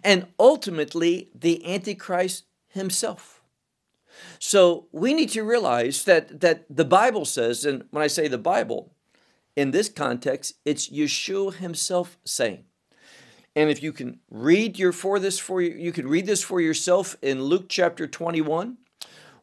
and 0.02 0.26
ultimately 0.38 1.30
the 1.34 1.64
Antichrist 1.66 2.44
himself. 2.68 3.42
So 4.38 4.86
we 4.92 5.14
need 5.14 5.30
to 5.30 5.42
realize 5.42 6.04
that, 6.04 6.40
that 6.40 6.64
the 6.70 6.84
Bible 6.84 7.24
says, 7.24 7.64
and 7.64 7.84
when 7.90 8.02
I 8.02 8.06
say 8.06 8.28
the 8.28 8.38
Bible, 8.38 8.92
in 9.54 9.70
this 9.70 9.88
context, 9.88 10.54
it's 10.64 10.88
Yeshua 10.88 11.54
himself 11.54 12.18
saying. 12.24 12.64
And 13.54 13.70
if 13.70 13.82
you 13.82 13.92
can 13.92 14.20
read 14.30 14.78
your 14.78 14.92
for 14.92 15.18
this 15.18 15.38
for 15.38 15.62
you, 15.62 15.74
you 15.74 15.92
can 15.92 16.06
read 16.06 16.26
this 16.26 16.42
for 16.42 16.60
yourself 16.60 17.16
in 17.22 17.44
Luke 17.44 17.66
chapter 17.68 18.06
21 18.06 18.76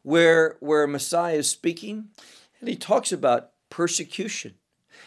where, 0.04 0.56
where 0.60 0.86
Messiah 0.86 1.36
is 1.36 1.50
speaking, 1.50 2.10
and 2.60 2.68
he 2.68 2.76
talks 2.76 3.10
about 3.10 3.50
persecution. 3.70 4.54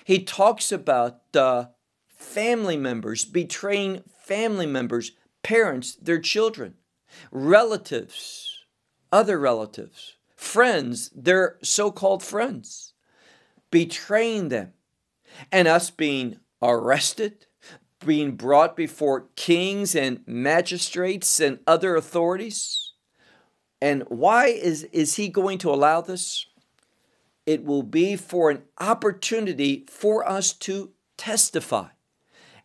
He 0.03 0.23
talks 0.23 0.71
about 0.71 1.21
uh, 1.35 1.67
family 2.09 2.75
members 2.75 3.23
betraying 3.23 4.03
family 4.19 4.65
members, 4.65 5.11
parents, 5.47 5.95
their 5.95 6.19
children, 6.19 6.73
relatives, 7.31 8.65
other 9.11 9.39
relatives, 9.39 10.17
friends, 10.35 11.09
their 11.15 11.57
so 11.61 11.91
called 11.91 12.21
friends, 12.21 12.93
betraying 13.71 14.49
them, 14.49 14.73
and 15.51 15.67
us 15.67 15.89
being 15.89 16.37
arrested, 16.61 17.45
being 18.05 18.31
brought 18.35 18.75
before 18.75 19.29
kings 19.35 19.95
and 19.95 20.19
magistrates 20.27 21.39
and 21.39 21.59
other 21.65 21.95
authorities 21.95 22.87
and 23.81 24.03
why 24.07 24.47
is, 24.47 24.83
is 24.85 25.15
he 25.15 25.29
going 25.29 25.57
to 25.59 25.69
allow 25.69 26.01
this? 26.01 26.47
It 27.45 27.63
will 27.63 27.83
be 27.83 28.15
for 28.15 28.49
an 28.49 28.63
opportunity 28.79 29.85
for 29.89 30.27
us 30.27 30.53
to 30.53 30.91
testify. 31.17 31.89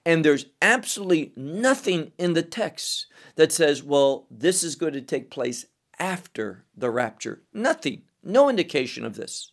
And 0.05 0.25
there's 0.25 0.47
absolutely 0.61 1.33
nothing 1.37 2.13
in 2.19 2.33
the 2.33 2.43
text 2.43 3.07
that 3.37 3.53
says, 3.53 3.83
well, 3.83 4.27
this 4.31 4.65
is 4.65 4.75
going 4.75 4.95
to 4.95 5.01
take 5.01 5.31
place 5.31 5.67
after 5.99 6.65
the 6.77 6.91
rapture. 6.91 7.43
Nothing, 7.53 8.03
no 8.23 8.49
indication 8.49 9.05
of 9.05 9.15
this. 9.15 9.53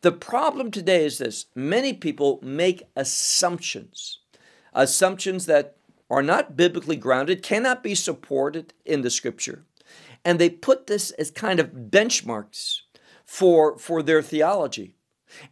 The 0.00 0.12
problem 0.12 0.70
today 0.70 1.04
is 1.04 1.18
this 1.18 1.46
many 1.54 1.92
people 1.92 2.38
make 2.42 2.84
assumptions, 2.96 4.20
assumptions 4.72 5.46
that 5.46 5.76
are 6.08 6.22
not 6.22 6.56
biblically 6.56 6.96
grounded, 6.96 7.42
cannot 7.42 7.82
be 7.82 7.94
supported 7.94 8.72
in 8.84 9.02
the 9.02 9.10
scripture 9.10 9.64
and 10.26 10.40
they 10.40 10.50
put 10.50 10.88
this 10.88 11.12
as 11.12 11.30
kind 11.30 11.60
of 11.60 11.70
benchmarks 11.88 12.80
for, 13.24 13.78
for 13.78 14.02
their 14.02 14.20
theology 14.20 14.96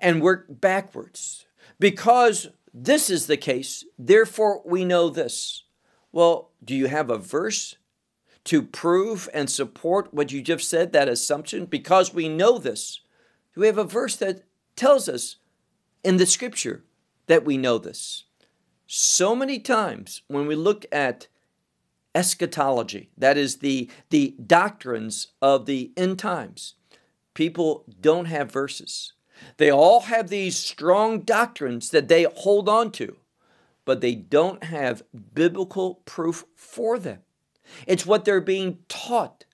and 0.00 0.20
work 0.20 0.46
backwards. 0.48 1.46
Because 1.78 2.48
this 2.76 3.08
is 3.08 3.26
the 3.28 3.36
case, 3.36 3.84
therefore 3.96 4.60
we 4.64 4.84
know 4.84 5.08
this. 5.08 5.62
Well, 6.10 6.50
do 6.64 6.74
you 6.74 6.88
have 6.88 7.08
a 7.08 7.18
verse 7.18 7.76
to 8.44 8.62
prove 8.62 9.28
and 9.32 9.48
support 9.48 10.12
what 10.12 10.32
you 10.32 10.42
just 10.42 10.68
said, 10.68 10.92
that 10.92 11.08
assumption? 11.08 11.66
Because 11.66 12.12
we 12.12 12.28
know 12.28 12.58
this. 12.58 13.00
Do 13.54 13.60
we 13.60 13.68
have 13.68 13.78
a 13.78 13.84
verse 13.84 14.16
that 14.16 14.42
tells 14.74 15.08
us 15.08 15.36
in 16.02 16.16
the 16.16 16.26
scripture 16.26 16.82
that 17.28 17.44
we 17.44 17.56
know 17.56 17.78
this? 17.78 18.24
So 18.88 19.36
many 19.36 19.60
times 19.60 20.22
when 20.26 20.46
we 20.48 20.56
look 20.56 20.84
at 20.90 21.28
eschatology, 22.12 23.10
that 23.16 23.36
is 23.36 23.58
the, 23.58 23.88
the 24.10 24.34
doctrines 24.44 25.28
of 25.40 25.66
the 25.66 25.92
end 25.96 26.18
times. 26.18 26.74
People 27.34 27.84
don't 28.00 28.26
have 28.26 28.52
verses. 28.52 29.12
They 29.56 29.70
all 29.70 30.00
have 30.02 30.28
these 30.28 30.56
strong 30.56 31.20
doctrines 31.20 31.90
that 31.90 32.08
they 32.08 32.24
hold 32.24 32.68
on 32.68 32.90
to, 32.92 33.16
but 33.84 34.00
they 34.00 34.14
don't 34.14 34.64
have 34.64 35.02
biblical 35.34 35.96
proof 36.04 36.44
for 36.54 36.98
them. 36.98 37.20
It's 37.86 38.06
what 38.06 38.24
they're 38.24 38.40
being 38.40 38.78
taught. 38.88 39.44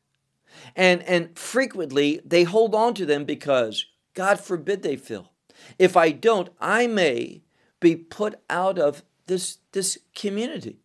And, 0.77 1.03
and 1.03 1.39
frequently 1.39 2.21
they 2.25 2.45
hold 2.45 2.75
on 2.75 2.95
to 2.95 3.07
them 3.07 3.25
because, 3.25 3.87
God 4.15 4.41
forbid 4.41 4.83
they 4.83 4.97
feel. 4.97 5.33
If 5.79 5.97
I 5.97 6.11
don't, 6.11 6.51
I 6.61 6.87
may 6.87 7.43
be 7.81 7.97
put 7.97 8.41
out 8.49 8.79
of 8.79 9.03
this, 9.27 9.59
this 9.73 9.99
community. 10.15 10.79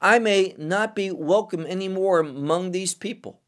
I 0.00 0.18
may 0.18 0.54
not 0.58 0.94
be 0.94 1.10
welcome 1.10 1.66
anymore 1.66 2.20
among 2.20 2.72
these 2.72 2.94
people. 2.94 3.40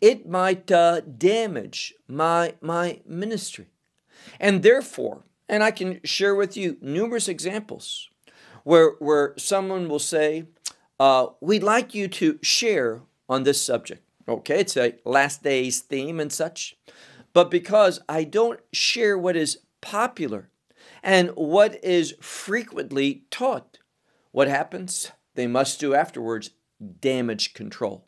It 0.00 0.28
might 0.28 0.70
uh, 0.70 1.00
damage 1.00 1.94
my, 2.06 2.54
my 2.60 3.00
ministry. 3.06 3.66
And 4.38 4.62
therefore, 4.62 5.24
and 5.48 5.62
I 5.62 5.70
can 5.70 6.00
share 6.04 6.34
with 6.34 6.56
you 6.56 6.76
numerous 6.80 7.28
examples 7.28 8.08
where, 8.64 8.92
where 8.98 9.34
someone 9.36 9.88
will 9.88 9.98
say, 9.98 10.44
uh, 10.98 11.28
We'd 11.40 11.62
like 11.62 11.94
you 11.94 12.08
to 12.08 12.38
share 12.42 13.00
on 13.28 13.44
this 13.44 13.62
subject. 13.62 14.02
Okay, 14.28 14.60
it's 14.60 14.76
a 14.76 14.94
last 15.04 15.42
days 15.42 15.80
theme 15.80 16.20
and 16.20 16.32
such. 16.32 16.76
But 17.32 17.50
because 17.50 18.00
I 18.08 18.24
don't 18.24 18.60
share 18.72 19.16
what 19.16 19.36
is 19.36 19.60
popular 19.80 20.50
and 21.02 21.30
what 21.30 21.82
is 21.84 22.14
frequently 22.20 23.24
taught, 23.30 23.78
what 24.32 24.48
happens? 24.48 25.12
they 25.34 25.46
must 25.46 25.80
do 25.80 25.94
afterwards 25.94 26.50
damage 27.00 27.54
control. 27.54 28.04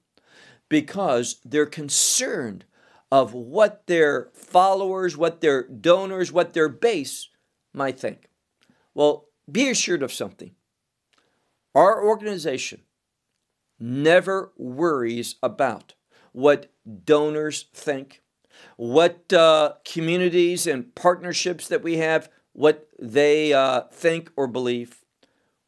because 0.68 1.40
they're 1.44 1.66
concerned 1.66 2.64
of 3.12 3.34
what 3.34 3.86
their 3.88 4.30
followers, 4.32 5.18
what 5.18 5.42
their 5.42 5.64
donors, 5.64 6.32
what 6.32 6.54
their 6.54 6.70
base 6.70 7.28
might 7.74 8.00
think. 8.00 8.30
Well, 8.94 9.26
be 9.50 9.68
assured 9.68 10.02
of 10.02 10.10
something. 10.10 10.52
Our 11.74 12.02
organization 12.02 12.80
never 13.78 14.52
worries 14.56 15.34
about 15.42 15.92
what 16.32 16.72
donors 17.04 17.66
think, 17.74 18.22
what 18.76 19.30
uh, 19.30 19.74
communities 19.84 20.66
and 20.66 20.94
partnerships 20.94 21.68
that 21.68 21.82
we 21.82 21.98
have, 21.98 22.30
what 22.54 22.88
they 22.98 23.52
uh, 23.52 23.82
think 23.92 24.30
or 24.36 24.46
believe. 24.46 25.04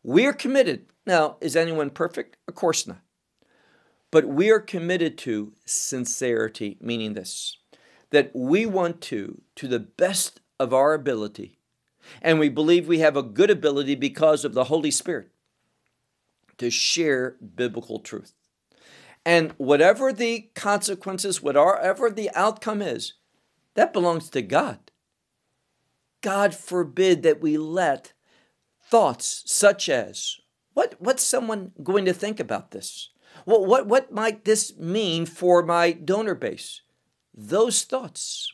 We're 0.02 0.32
committed. 0.32 0.86
Now, 1.06 1.36
is 1.42 1.56
anyone 1.56 1.90
perfect? 1.90 2.38
Of 2.48 2.54
course 2.54 2.86
not. 2.86 3.03
But 4.14 4.28
we 4.28 4.48
are 4.52 4.60
committed 4.60 5.18
to 5.18 5.54
sincerity, 5.64 6.78
meaning 6.80 7.14
this 7.14 7.56
that 8.10 8.30
we 8.32 8.64
want 8.64 9.00
to, 9.00 9.42
to 9.56 9.66
the 9.66 9.80
best 9.80 10.40
of 10.60 10.72
our 10.72 10.94
ability, 10.94 11.58
and 12.22 12.38
we 12.38 12.48
believe 12.48 12.86
we 12.86 13.00
have 13.00 13.16
a 13.16 13.24
good 13.24 13.50
ability 13.50 13.96
because 13.96 14.44
of 14.44 14.54
the 14.54 14.66
Holy 14.66 14.92
Spirit 14.92 15.32
to 16.58 16.70
share 16.70 17.34
biblical 17.56 17.98
truth. 17.98 18.34
And 19.26 19.50
whatever 19.56 20.12
the 20.12 20.48
consequences, 20.54 21.42
whatever 21.42 22.08
the 22.08 22.30
outcome 22.36 22.82
is, 22.82 23.14
that 23.74 23.92
belongs 23.92 24.30
to 24.30 24.42
God. 24.42 24.92
God 26.20 26.54
forbid 26.54 27.24
that 27.24 27.40
we 27.40 27.58
let 27.58 28.12
thoughts 28.80 29.42
such 29.46 29.88
as, 29.88 30.36
what, 30.72 30.94
what's 31.00 31.24
someone 31.24 31.72
going 31.82 32.04
to 32.04 32.14
think 32.14 32.38
about 32.38 32.70
this? 32.70 33.10
Well, 33.46 33.64
what, 33.64 33.86
what 33.86 34.12
might 34.12 34.44
this 34.44 34.76
mean 34.76 35.26
for 35.26 35.62
my 35.62 35.92
donor 35.92 36.34
base? 36.34 36.82
Those 37.34 37.82
thoughts 37.82 38.52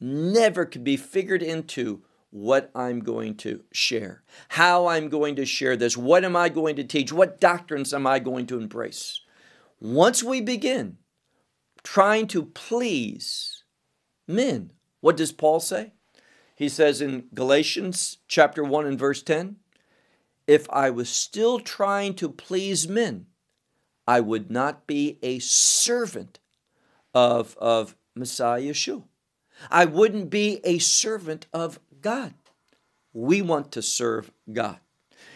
never 0.00 0.64
could 0.64 0.84
be 0.84 0.96
figured 0.96 1.42
into 1.42 2.02
what 2.30 2.70
I'm 2.74 3.00
going 3.00 3.36
to 3.36 3.62
share, 3.72 4.22
how 4.50 4.88
I'm 4.88 5.08
going 5.08 5.36
to 5.36 5.46
share 5.46 5.76
this, 5.76 5.96
what 5.96 6.24
am 6.24 6.36
I 6.36 6.48
going 6.48 6.76
to 6.76 6.84
teach, 6.84 7.12
what 7.12 7.40
doctrines 7.40 7.94
am 7.94 8.06
I 8.06 8.18
going 8.18 8.46
to 8.48 8.58
embrace. 8.58 9.20
Once 9.80 10.22
we 10.22 10.40
begin 10.40 10.98
trying 11.82 12.26
to 12.28 12.44
please 12.44 13.64
men, 14.28 14.72
what 15.00 15.16
does 15.16 15.32
Paul 15.32 15.60
say? 15.60 15.92
He 16.54 16.68
says 16.68 17.00
in 17.00 17.26
Galatians 17.34 18.18
chapter 18.28 18.64
1 18.64 18.86
and 18.86 18.98
verse 18.98 19.22
10, 19.22 19.56
if 20.46 20.68
I 20.70 20.90
was 20.90 21.08
still 21.08 21.58
trying 21.58 22.14
to 22.14 22.28
please 22.28 22.88
men, 22.88 23.26
I 24.06 24.20
would 24.20 24.50
not 24.50 24.86
be 24.86 25.18
a 25.22 25.38
servant 25.40 26.38
of, 27.12 27.56
of 27.58 27.96
Messiah 28.14 28.62
Yeshua. 28.62 29.04
I 29.70 29.84
wouldn't 29.84 30.30
be 30.30 30.60
a 30.64 30.78
servant 30.78 31.46
of 31.52 31.80
God. 32.00 32.34
We 33.12 33.40
want 33.42 33.72
to 33.72 33.82
serve 33.82 34.30
God. 34.52 34.78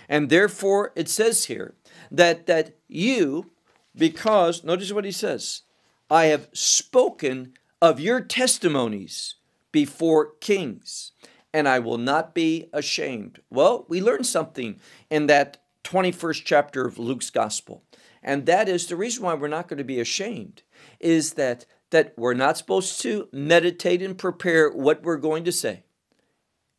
And 0.08 0.28
therefore, 0.28 0.92
it 0.94 1.08
says 1.08 1.46
here 1.46 1.74
that, 2.10 2.46
that 2.46 2.76
you, 2.88 3.50
because, 3.96 4.62
notice 4.64 4.92
what 4.92 5.04
he 5.04 5.12
says, 5.12 5.62
I 6.10 6.26
have 6.26 6.48
spoken 6.52 7.54
of 7.80 8.00
your 8.00 8.20
testimonies 8.20 9.36
before 9.72 10.32
kings, 10.40 11.12
and 11.54 11.68
I 11.68 11.78
will 11.78 11.98
not 11.98 12.34
be 12.34 12.68
ashamed. 12.72 13.40
Well, 13.50 13.86
we 13.88 14.02
learned 14.02 14.26
something 14.26 14.80
in 15.08 15.26
that 15.28 15.58
21st 15.84 16.42
chapter 16.44 16.86
of 16.86 16.98
Luke's 16.98 17.30
gospel. 17.30 17.84
And 18.22 18.46
that 18.46 18.68
is 18.68 18.86
the 18.86 18.96
reason 18.96 19.24
why 19.24 19.34
we're 19.34 19.48
not 19.48 19.68
going 19.68 19.78
to 19.78 19.84
be 19.84 20.00
ashamed 20.00 20.62
is 20.98 21.34
that 21.34 21.66
that 21.90 22.14
we're 22.16 22.34
not 22.34 22.56
supposed 22.56 23.00
to 23.02 23.28
meditate 23.32 24.00
and 24.00 24.16
prepare 24.16 24.70
what 24.70 25.02
we're 25.02 25.16
going 25.16 25.42
to 25.44 25.50
say 25.50 25.82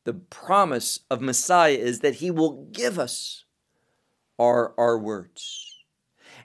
the 0.04 0.14
promise 0.14 1.00
of 1.10 1.22
Messiah 1.22 1.74
is 1.74 2.00
that 2.00 2.16
he 2.16 2.32
will 2.32 2.68
give 2.72 2.98
us 2.98 3.46
our, 4.40 4.74
our 4.78 4.98
words. 4.98 5.84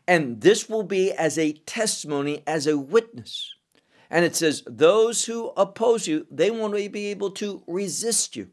And 0.06 0.40
this 0.40 0.68
will 0.68 0.82
be 0.82 1.12
as 1.12 1.38
a 1.38 1.52
testimony, 1.52 2.42
as 2.46 2.66
a 2.66 2.78
witness. 2.78 3.54
And 4.11 4.24
it 4.24 4.37
says, 4.37 4.62
those 4.66 5.24
who 5.24 5.48
oppose 5.56 6.06
you, 6.06 6.26
they 6.30 6.50
won't 6.50 6.74
be 6.92 7.06
able 7.06 7.30
to 7.32 7.62
resist 7.66 8.37
you 8.37 8.50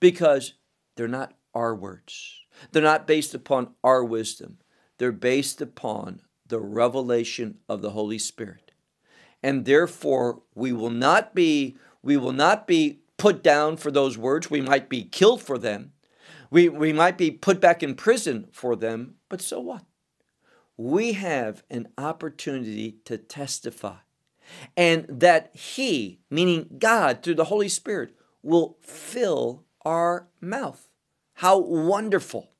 because 0.00 0.54
they're 0.96 1.08
not 1.08 1.34
our 1.54 1.74
words. 1.74 2.40
They're 2.72 2.82
not 2.82 3.06
based 3.06 3.34
upon 3.34 3.74
our 3.82 4.04
wisdom. 4.04 4.58
They're 5.02 5.10
based 5.10 5.60
upon 5.60 6.20
the 6.46 6.60
revelation 6.60 7.58
of 7.68 7.82
the 7.82 7.90
Holy 7.90 8.18
Spirit. 8.18 8.70
And 9.42 9.64
therefore, 9.64 10.42
we 10.54 10.72
will 10.72 10.90
not 10.90 11.34
be 11.34 11.76
we 12.04 12.16
will 12.16 12.32
not 12.32 12.68
be 12.68 13.00
put 13.16 13.42
down 13.42 13.78
for 13.78 13.90
those 13.90 14.16
words. 14.16 14.48
We 14.48 14.60
might 14.60 14.88
be 14.88 15.02
killed 15.02 15.42
for 15.42 15.58
them. 15.58 15.90
We, 16.52 16.68
we 16.68 16.92
might 16.92 17.18
be 17.18 17.32
put 17.32 17.60
back 17.60 17.82
in 17.82 17.96
prison 17.96 18.46
for 18.52 18.76
them, 18.76 19.16
but 19.28 19.42
so 19.42 19.58
what? 19.58 19.84
We 20.76 21.14
have 21.14 21.64
an 21.68 21.88
opportunity 21.98 22.98
to 23.04 23.18
testify. 23.18 23.96
And 24.76 25.06
that 25.08 25.50
He, 25.52 26.20
meaning 26.30 26.76
God 26.78 27.24
through 27.24 27.34
the 27.34 27.46
Holy 27.46 27.68
Spirit, 27.68 28.14
will 28.40 28.76
fill 28.80 29.64
our 29.84 30.28
mouth. 30.40 30.86
How 31.34 31.58
wonderful. 31.58 32.52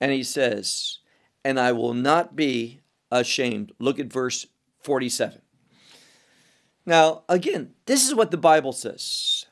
And 0.00 0.10
He 0.10 0.24
says, 0.24 0.98
and 1.46 1.60
I 1.60 1.70
will 1.70 1.94
not 1.94 2.34
be 2.34 2.80
ashamed. 3.08 3.70
Look 3.78 4.00
at 4.00 4.12
verse 4.12 4.48
47. 4.80 5.40
Now, 6.84 7.22
again, 7.28 7.74
this 7.86 8.04
is 8.04 8.16
what 8.16 8.32
the 8.32 8.36
Bible 8.36 8.72
says. 8.72 9.46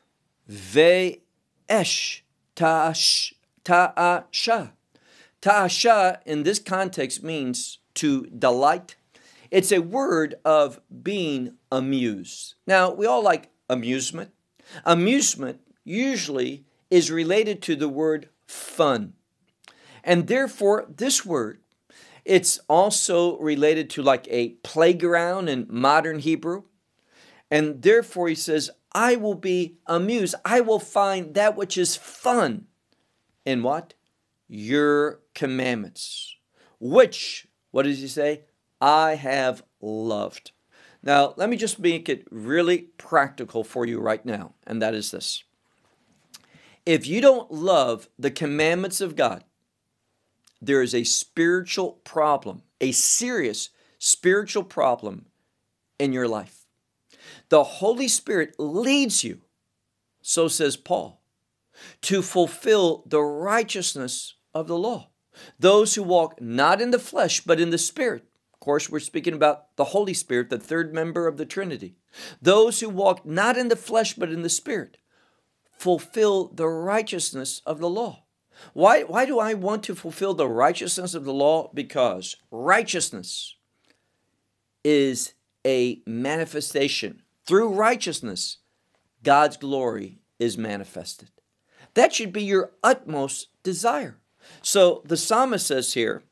Ve'esh 0.50 2.22
ta'ash, 2.56 3.34
ta'asha. 3.62 4.72
Ta'asha 5.40 6.20
in 6.26 6.42
this 6.42 6.58
context 6.58 7.22
means 7.22 7.78
to 7.94 8.26
delight. 8.26 8.96
It's 9.52 9.70
a 9.70 9.78
word 9.78 10.34
of 10.44 10.80
being 11.02 11.54
amused. 11.70 12.54
Now, 12.66 12.92
we 12.92 13.06
all 13.06 13.22
like 13.22 13.50
amusement. 13.70 14.32
Amusement 14.84 15.60
usually 15.84 16.64
is 16.90 17.12
related 17.12 17.62
to 17.62 17.76
the 17.76 17.88
word 17.88 18.30
fun. 18.48 19.12
And 20.02 20.26
therefore, 20.26 20.86
this 20.88 21.24
word, 21.24 21.60
it's 22.24 22.58
also 22.68 23.38
related 23.38 23.90
to 23.90 24.02
like 24.02 24.26
a 24.30 24.50
playground 24.62 25.48
in 25.48 25.66
modern 25.68 26.18
Hebrew. 26.20 26.64
And 27.50 27.82
therefore, 27.82 28.28
he 28.28 28.34
says, 28.34 28.70
I 28.92 29.16
will 29.16 29.34
be 29.34 29.76
amused. 29.86 30.34
I 30.44 30.60
will 30.60 30.78
find 30.78 31.34
that 31.34 31.56
which 31.56 31.76
is 31.76 31.96
fun 31.96 32.66
in 33.44 33.62
what? 33.62 33.94
Your 34.48 35.20
commandments. 35.34 36.36
Which, 36.80 37.46
what 37.70 37.82
does 37.82 38.00
he 38.00 38.08
say? 38.08 38.42
I 38.80 39.14
have 39.14 39.62
loved. 39.80 40.52
Now, 41.02 41.34
let 41.36 41.50
me 41.50 41.56
just 41.56 41.78
make 41.78 42.08
it 42.08 42.26
really 42.30 42.78
practical 42.96 43.62
for 43.62 43.84
you 43.84 44.00
right 44.00 44.24
now, 44.24 44.54
and 44.66 44.80
that 44.80 44.94
is 44.94 45.10
this. 45.10 45.44
If 46.86 47.06
you 47.06 47.20
don't 47.20 47.50
love 47.50 48.08
the 48.18 48.30
commandments 48.30 49.00
of 49.00 49.16
God, 49.16 49.44
there 50.66 50.82
is 50.82 50.94
a 50.94 51.04
spiritual 51.04 51.92
problem, 52.04 52.62
a 52.80 52.92
serious 52.92 53.70
spiritual 53.98 54.64
problem 54.64 55.26
in 55.98 56.12
your 56.12 56.28
life. 56.28 56.66
The 57.48 57.64
Holy 57.64 58.08
Spirit 58.08 58.54
leads 58.58 59.24
you, 59.24 59.42
so 60.22 60.48
says 60.48 60.76
Paul, 60.76 61.22
to 62.02 62.22
fulfill 62.22 63.04
the 63.06 63.22
righteousness 63.22 64.34
of 64.54 64.66
the 64.66 64.78
law. 64.78 65.08
Those 65.58 65.94
who 65.94 66.02
walk 66.02 66.40
not 66.40 66.80
in 66.80 66.90
the 66.90 66.98
flesh, 66.98 67.40
but 67.40 67.60
in 67.60 67.70
the 67.70 67.78
Spirit. 67.78 68.24
Of 68.52 68.60
course, 68.60 68.88
we're 68.88 69.00
speaking 69.00 69.34
about 69.34 69.76
the 69.76 69.84
Holy 69.84 70.14
Spirit, 70.14 70.48
the 70.48 70.58
third 70.58 70.94
member 70.94 71.26
of 71.26 71.36
the 71.36 71.46
Trinity. 71.46 71.96
Those 72.40 72.80
who 72.80 72.88
walk 72.88 73.26
not 73.26 73.56
in 73.58 73.68
the 73.68 73.76
flesh, 73.76 74.14
but 74.14 74.30
in 74.30 74.42
the 74.42 74.48
Spirit, 74.48 74.96
fulfill 75.76 76.48
the 76.48 76.68
righteousness 76.68 77.60
of 77.66 77.78
the 77.78 77.90
law. 77.90 78.23
Why, 78.72 79.02
why 79.02 79.26
do 79.26 79.38
I 79.38 79.54
want 79.54 79.82
to 79.84 79.94
fulfill 79.94 80.34
the 80.34 80.48
righteousness 80.48 81.14
of 81.14 81.24
the 81.24 81.32
law? 81.32 81.70
Because 81.74 82.36
righteousness 82.50 83.56
is 84.84 85.34
a 85.66 86.02
manifestation 86.06 87.22
through 87.46 87.68
righteousness, 87.68 88.58
God's 89.22 89.56
glory 89.56 90.18
is 90.38 90.56
manifested. 90.56 91.30
That 91.94 92.12
should 92.12 92.32
be 92.32 92.42
your 92.42 92.72
utmost 92.82 93.48
desire. 93.62 94.18
So 94.62 95.02
the 95.04 95.16
psalmist 95.16 95.66
says 95.66 95.94
here, 95.94 96.22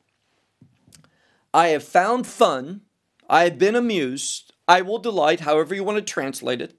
I 1.53 1.67
have 1.67 1.83
found 1.83 2.25
fun, 2.25 2.81
I 3.29 3.43
have 3.43 3.59
been 3.59 3.75
amused, 3.75 4.53
I 4.67 4.81
will 4.81 4.99
delight, 4.99 5.41
however 5.41 5.75
you 5.75 5.83
want 5.83 5.97
to 5.97 6.13
translate 6.13 6.61
it, 6.61 6.75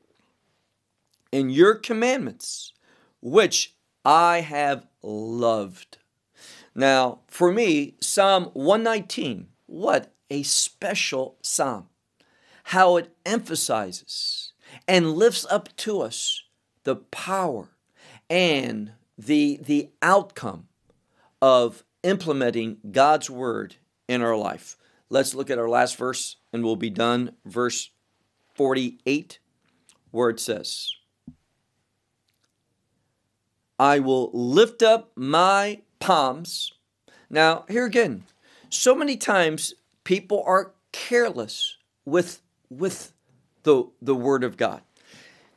in 1.30 1.50
your 1.50 1.74
commandments, 1.74 2.72
which 3.20 3.74
I 4.04 4.40
have 4.40 4.86
loved. 5.04 5.98
Now, 6.74 7.20
for 7.28 7.52
me, 7.52 7.94
Psalm 8.00 8.50
119, 8.54 9.48
what 9.66 10.12
a 10.30 10.42
special 10.42 11.36
psalm, 11.42 11.88
how 12.64 12.96
it 12.96 13.14
emphasizes 13.24 14.52
and 14.88 15.12
lifts 15.12 15.46
up 15.50 15.74
to 15.76 16.00
us 16.00 16.42
the 16.84 16.96
power 16.96 17.68
and 18.28 18.92
the, 19.16 19.60
the 19.62 19.90
outcome 20.02 20.68
of 21.40 21.84
implementing 22.02 22.78
God's 22.90 23.30
word 23.30 23.76
in 24.08 24.22
our 24.22 24.36
life. 24.36 24.76
Let's 25.08 25.34
look 25.34 25.50
at 25.50 25.58
our 25.58 25.68
last 25.68 25.96
verse 25.96 26.36
and 26.52 26.64
we'll 26.64 26.76
be 26.76 26.90
done. 26.90 27.32
Verse 27.44 27.90
48, 28.54 29.38
where 30.10 30.30
it 30.30 30.40
says, 30.40 30.90
I 33.78 33.98
will 33.98 34.30
lift 34.32 34.82
up 34.82 35.10
my 35.16 35.82
palms. 35.98 36.72
Now, 37.30 37.64
here 37.68 37.84
again, 37.84 38.24
so 38.68 38.94
many 38.94 39.16
times 39.16 39.74
people 40.04 40.42
are 40.46 40.72
careless 40.92 41.76
with, 42.04 42.40
with 42.70 43.12
the, 43.64 43.84
the 44.00 44.14
word 44.14 44.44
of 44.44 44.56
God. 44.56 44.82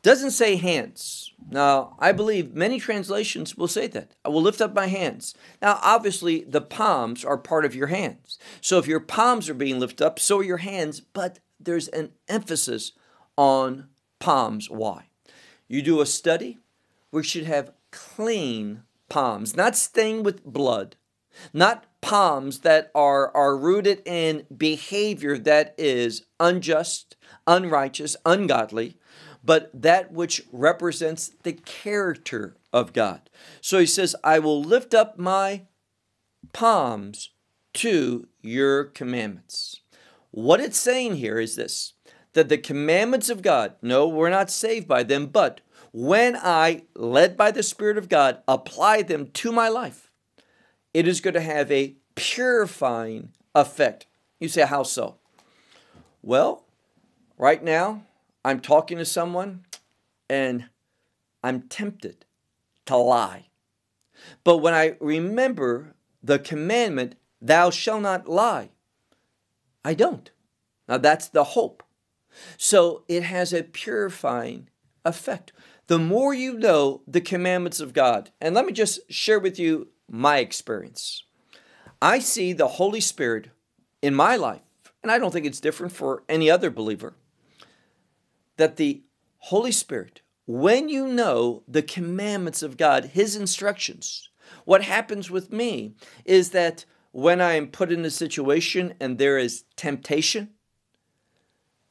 Doesn't 0.02 0.32
say 0.32 0.56
hands. 0.56 1.34
Now, 1.50 1.96
I 2.00 2.12
believe 2.12 2.54
many 2.54 2.80
translations 2.80 3.58
will 3.58 3.68
say 3.68 3.88
that. 3.88 4.12
I 4.24 4.30
will 4.30 4.42
lift 4.42 4.62
up 4.62 4.74
my 4.74 4.88
hands. 4.88 5.34
Now, 5.62 5.80
obviously, 5.82 6.44
the 6.44 6.62
palms 6.62 7.26
are 7.26 7.38
part 7.38 7.66
of 7.66 7.76
your 7.76 7.88
hands. 7.88 8.40
So 8.62 8.78
if 8.78 8.88
your 8.88 9.00
palms 9.00 9.50
are 9.50 9.54
being 9.54 9.80
lifted 9.80 10.06
up, 10.06 10.20
so 10.20 10.40
are 10.40 10.44
your 10.44 10.58
hands, 10.58 11.00
but 11.00 11.40
there's 11.60 11.88
an 11.90 12.12
emphasis 12.28 12.94
on 13.38 13.90
palms. 14.20 14.70
Why? 14.70 15.10
You 15.68 15.82
do 15.82 16.02
a 16.02 16.06
study, 16.06 16.60
we 17.12 17.24
should 17.24 17.46
have 17.46 17.72
clean 17.92 18.84
palms, 19.10 19.56
not 19.56 19.76
stained 19.76 20.26
with 20.26 20.44
blood, 20.44 20.96
not 21.54 21.86
palms 22.02 22.60
that 22.60 22.92
are, 22.96 23.36
are 23.36 23.58
rooted 23.58 24.02
in 24.06 24.46
behavior 24.56 25.38
that 25.38 25.76
is 25.78 26.26
unjust, 26.40 27.16
unrighteous, 27.46 28.16
ungodly, 28.26 28.98
but 29.44 29.70
that 29.74 30.12
which 30.12 30.44
represents 30.52 31.32
the 31.44 31.54
character 31.54 32.58
of 32.74 32.94
God. 32.94 33.30
So 33.62 33.80
he 33.80 33.86
says, 33.86 34.16
I 34.24 34.40
will 34.40 34.62
lift 34.62 34.94
up 34.94 35.18
my 35.18 35.64
palms 36.54 37.32
to 37.76 38.28
your 38.42 38.86
commandments. 38.86 39.82
What 40.32 40.60
it's 40.60 40.78
saying 40.78 41.16
here 41.16 41.40
is 41.40 41.56
this 41.56 41.94
that 42.34 42.50
the 42.50 42.58
commandments 42.58 43.30
of 43.30 43.42
God, 43.42 43.74
no, 43.82 44.08
we're 44.08 44.30
not 44.30 44.52
saved 44.52 44.88
by 44.88 45.02
them, 45.02 45.26
but 45.26 45.62
when 45.92 46.36
I, 46.36 46.84
led 46.96 47.38
by 47.38 47.52
the 47.52 47.64
Spirit 47.64 47.98
of 47.98 48.10
God, 48.10 48.42
apply 48.48 49.02
them 49.02 49.32
to 49.32 49.52
my 49.52 49.70
life, 49.70 50.12
it 50.94 51.08
is 51.08 51.22
going 51.22 51.34
to 51.34 51.42
have 51.42 51.72
a 51.72 51.96
purifying 52.16 53.34
effect. 53.54 54.08
You 54.40 54.48
say, 54.48 54.66
how 54.66 54.84
so? 54.84 55.18
Well, 56.22 56.66
right 57.38 57.64
now, 57.64 58.04
I'm 58.44 58.60
talking 58.60 58.98
to 58.98 59.06
someone 59.06 59.66
and 60.30 60.66
I'm 61.44 61.64
tempted 61.64 62.26
to 62.86 62.98
lie. 62.98 63.48
But 64.44 64.58
when 64.58 64.74
I 64.74 64.98
remember 65.00 65.96
the 66.24 66.40
commandment, 66.40 67.16
thou 67.42 67.70
shalt 67.70 68.02
not 68.02 68.28
lie, 68.28 68.70
I 69.86 69.94
don't. 69.94 70.30
Now 70.88 70.98
that's 70.98 71.30
the 71.30 71.44
hope. 71.44 71.84
So 72.58 73.04
it 73.08 73.24
has 73.24 73.54
a 73.54 73.64
purifying 73.64 74.70
effect. 75.06 75.54
The 75.88 75.98
more 75.98 76.34
you 76.34 76.54
know 76.60 77.02
the 77.08 77.22
commandments 77.22 77.80
of 77.80 77.94
God, 77.94 78.32
and 78.42 78.54
let 78.54 78.66
me 78.66 78.74
just 78.74 79.10
share 79.10 79.40
with 79.40 79.58
you 79.58 79.88
my 80.10 80.40
experience. 80.40 81.24
I 82.02 82.20
see 82.20 82.52
the 82.52 82.68
Holy 82.68 83.00
Spirit 83.00 83.52
in 84.02 84.14
my 84.14 84.36
life, 84.36 84.62
and 85.02 85.10
I 85.10 85.18
don't 85.18 85.32
think 85.32 85.46
it's 85.46 85.62
different 85.62 85.94
for 85.94 86.24
any 86.28 86.52
other 86.52 86.70
believer, 86.70 87.16
that 88.58 88.76
the 88.76 89.04
Holy 89.38 89.72
Spirit, 89.72 90.20
when 90.46 90.90
you 90.90 91.08
know 91.08 91.64
the 91.70 91.82
commandments 91.82 92.62
of 92.62 92.76
God, 92.76 93.06
His 93.06 93.38
instructions, 93.38 94.30
what 94.66 94.84
happens 94.84 95.32
with 95.32 95.54
me 95.54 95.96
is 96.26 96.50
that 96.50 96.84
when 97.12 97.40
I 97.40 97.54
am 97.54 97.68
put 97.68 97.94
in 97.94 98.04
a 98.04 98.12
situation 98.12 98.94
and 99.00 99.18
there 99.18 99.38
is 99.38 99.64
temptation, 99.78 100.50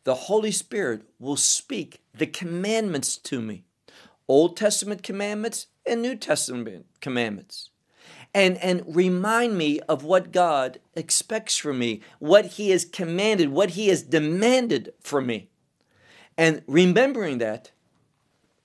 the 0.05 0.15
Holy 0.15 0.53
Spirit 0.53 1.03
will 1.19 1.37
speak 1.37 2.03
the 2.15 2.27
commandments 2.27 3.17
to 3.17 3.41
me 3.41 3.66
Old 4.29 4.57
Testament 4.57 5.03
commandments 5.03 5.69
and 5.85 6.03
New 6.03 6.17
Testament 6.17 6.87
commandments. 7.01 7.71
And, 8.35 8.59
and 8.59 8.83
remind 8.87 9.57
me 9.57 9.81
of 9.89 10.05
what 10.05 10.33
God 10.33 10.79
expects 10.95 11.57
from 11.57 11.79
me, 11.79 12.03
what 12.19 12.47
He 12.47 12.71
has 12.71 12.85
commanded, 12.85 13.49
what 13.49 13.71
He 13.71 13.89
has 13.89 14.03
demanded 14.03 14.93
from 15.01 15.27
me. 15.27 15.49
And 16.37 16.63
remembering 16.67 17.39
that 17.39 17.71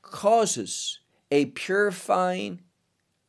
causes 0.01 0.99
a 1.31 1.45
purifying 1.45 2.61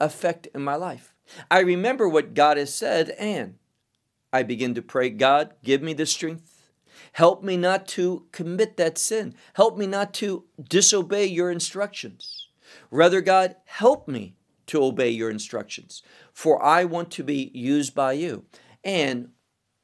effect 0.01 0.49
in 0.55 0.63
my 0.63 0.75
life. 0.75 1.15
I 1.51 1.61
remember 1.61 2.09
what 2.09 2.35
God 2.35 2.57
has 2.57 2.75
said, 2.75 3.11
and 3.11 3.55
I 4.33 4.43
begin 4.43 4.75
to 4.75 4.83
pray, 4.83 5.11
God, 5.11 5.55
give 5.63 5.81
me 5.81 5.95
the 5.95 6.07
strength. 6.07 6.52
Help 7.13 7.43
me 7.43 7.57
not 7.57 7.87
to 7.89 8.27
commit 8.33 8.77
that 8.77 8.99
sin. 8.99 9.35
Help 9.55 9.77
me 9.77 9.87
not 9.87 10.15
to 10.15 10.45
disobey 10.69 11.27
your 11.27 11.51
instructions. 11.51 12.49
Rather, 12.91 13.21
God, 13.21 13.57
help 13.65 14.09
me 14.09 14.37
to 14.67 14.83
obey 14.83 15.11
your 15.11 15.31
instructions, 15.31 16.03
for 16.33 16.63
I 16.63 16.85
want 16.85 17.11
to 17.13 17.25
be 17.25 17.51
used 17.55 17.95
by 17.95 18.13
you. 18.13 18.45
And 18.85 19.31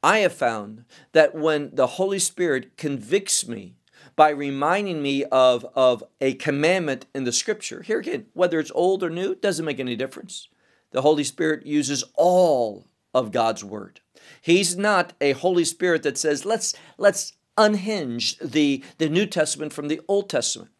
I 0.01 0.19
have 0.19 0.33
found 0.33 0.85
that 1.11 1.35
when 1.35 1.71
the 1.73 1.87
Holy 1.87 2.19
Spirit 2.19 2.77
convicts 2.77 3.47
me 3.47 3.75
by 4.15 4.29
reminding 4.29 5.01
me 5.01 5.25
of, 5.25 5.65
of 5.75 6.03
a 6.21 6.33
commandment 6.35 7.05
in 7.13 7.23
the 7.23 7.31
scripture. 7.31 7.81
Here 7.81 7.99
again, 7.99 8.25
whether 8.33 8.59
it's 8.59 8.71
old 8.73 9.03
or 9.03 9.09
new, 9.09 9.35
doesn't 9.35 9.65
make 9.65 9.79
any 9.79 9.95
difference. 9.95 10.47
The 10.91 11.01
Holy 11.01 11.23
Spirit 11.23 11.65
uses 11.65 12.03
all 12.15 12.87
of 13.13 13.31
God's 13.31 13.63
word. 13.63 14.01
He's 14.41 14.77
not 14.77 15.13
a 15.19 15.31
Holy 15.31 15.65
Spirit 15.65 16.03
that 16.03 16.17
says, 16.17 16.45
let's, 16.45 16.73
let's 16.97 17.33
unhinge 17.57 18.37
the, 18.39 18.83
the 18.97 19.09
New 19.09 19.25
Testament 19.25 19.73
from 19.73 19.87
the 19.87 20.01
Old 20.07 20.29
Testament. 20.29 20.71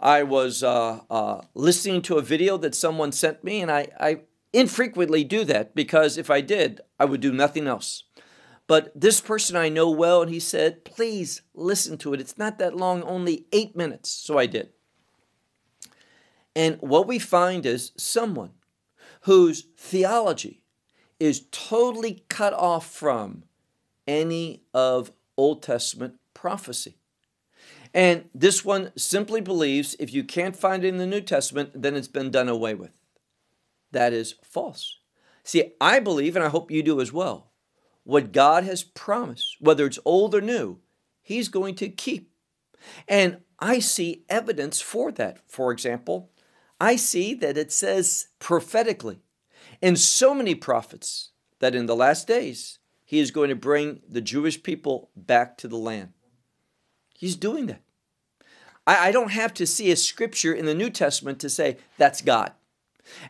I 0.00 0.22
was 0.22 0.62
uh, 0.62 1.00
uh, 1.10 1.42
listening 1.54 2.02
to 2.02 2.16
a 2.16 2.22
video 2.22 2.56
that 2.58 2.74
someone 2.74 3.12
sent 3.12 3.44
me, 3.44 3.60
and 3.60 3.70
I, 3.70 3.88
I 4.00 4.20
infrequently 4.52 5.24
do 5.24 5.44
that 5.44 5.74
because 5.74 6.16
if 6.16 6.30
I 6.30 6.40
did, 6.40 6.80
I 6.98 7.04
would 7.04 7.20
do 7.20 7.32
nothing 7.32 7.66
else. 7.66 8.04
But 8.66 8.92
this 8.98 9.20
person 9.20 9.56
I 9.56 9.68
know 9.68 9.90
well, 9.90 10.22
and 10.22 10.30
he 10.30 10.40
said, 10.40 10.84
please 10.84 11.42
listen 11.54 11.98
to 11.98 12.14
it. 12.14 12.20
It's 12.20 12.38
not 12.38 12.58
that 12.58 12.76
long, 12.76 13.02
only 13.02 13.46
eight 13.52 13.76
minutes. 13.76 14.10
So 14.10 14.38
I 14.38 14.46
did. 14.46 14.70
And 16.54 16.78
what 16.80 17.06
we 17.06 17.18
find 17.18 17.66
is 17.66 17.92
someone 17.96 18.52
whose 19.22 19.66
theology 19.76 20.59
is 21.20 21.46
totally 21.52 22.24
cut 22.28 22.54
off 22.54 22.90
from 22.90 23.44
any 24.08 24.64
of 24.74 25.12
Old 25.36 25.62
Testament 25.62 26.14
prophecy. 26.34 26.96
And 27.92 28.28
this 28.34 28.64
one 28.64 28.92
simply 28.96 29.40
believes 29.40 29.94
if 29.98 30.12
you 30.12 30.24
can't 30.24 30.56
find 30.56 30.84
it 30.84 30.88
in 30.88 30.98
the 30.98 31.06
New 31.06 31.20
Testament, 31.20 31.70
then 31.74 31.96
it's 31.96 32.08
been 32.08 32.30
done 32.30 32.48
away 32.48 32.74
with. 32.74 32.92
That 33.92 34.12
is 34.12 34.36
false. 34.42 34.98
See, 35.44 35.72
I 35.80 35.98
believe, 35.98 36.36
and 36.36 36.44
I 36.44 36.48
hope 36.48 36.70
you 36.70 36.82
do 36.82 37.00
as 37.00 37.12
well, 37.12 37.50
what 38.04 38.32
God 38.32 38.64
has 38.64 38.82
promised, 38.82 39.56
whether 39.60 39.86
it's 39.86 39.98
old 40.04 40.34
or 40.34 40.40
new, 40.40 40.78
He's 41.22 41.48
going 41.48 41.74
to 41.76 41.88
keep. 41.88 42.32
And 43.06 43.38
I 43.58 43.78
see 43.78 44.24
evidence 44.28 44.80
for 44.80 45.12
that. 45.12 45.38
For 45.48 45.70
example, 45.70 46.30
I 46.80 46.96
see 46.96 47.34
that 47.34 47.58
it 47.58 47.72
says 47.72 48.28
prophetically 48.38 49.20
in 49.80 49.96
so 49.96 50.34
many 50.34 50.54
prophets 50.54 51.30
that 51.60 51.74
in 51.74 51.86
the 51.86 51.96
last 51.96 52.26
days, 52.26 52.78
He 53.04 53.18
is 53.18 53.30
going 53.30 53.48
to 53.48 53.56
bring 53.56 54.00
the 54.08 54.20
Jewish 54.20 54.62
people 54.62 55.10
back 55.16 55.56
to 55.58 55.68
the 55.68 55.76
land. 55.76 56.12
He's 57.18 57.36
doing 57.36 57.66
that. 57.66 57.82
I, 58.86 59.08
I 59.08 59.12
don't 59.12 59.32
have 59.32 59.54
to 59.54 59.66
see 59.66 59.90
a 59.90 59.96
scripture 59.96 60.52
in 60.52 60.66
the 60.66 60.74
New 60.74 60.90
Testament 60.90 61.38
to 61.40 61.50
say 61.50 61.76
that's 61.98 62.22
God. 62.22 62.52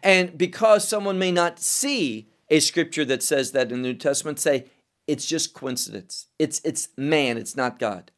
And 0.03 0.37
because 0.37 0.87
someone 0.87 1.19
may 1.19 1.33
not 1.33 1.59
see 1.59 2.29
a 2.49 2.61
scripture 2.61 3.05
that 3.07 3.23
says 3.23 3.53
that 3.53 3.71
in 3.71 3.83
the 3.83 3.89
New 3.89 3.95
Testament 3.95 4.39
say 4.39 4.67
it's 5.07 5.27
just 5.27 5.55
coincidence. 5.55 6.27
It's 6.39 6.61
it's 6.65 6.89
man, 6.97 7.37
it's 7.37 7.57
not 7.57 7.79
God. 7.79 8.11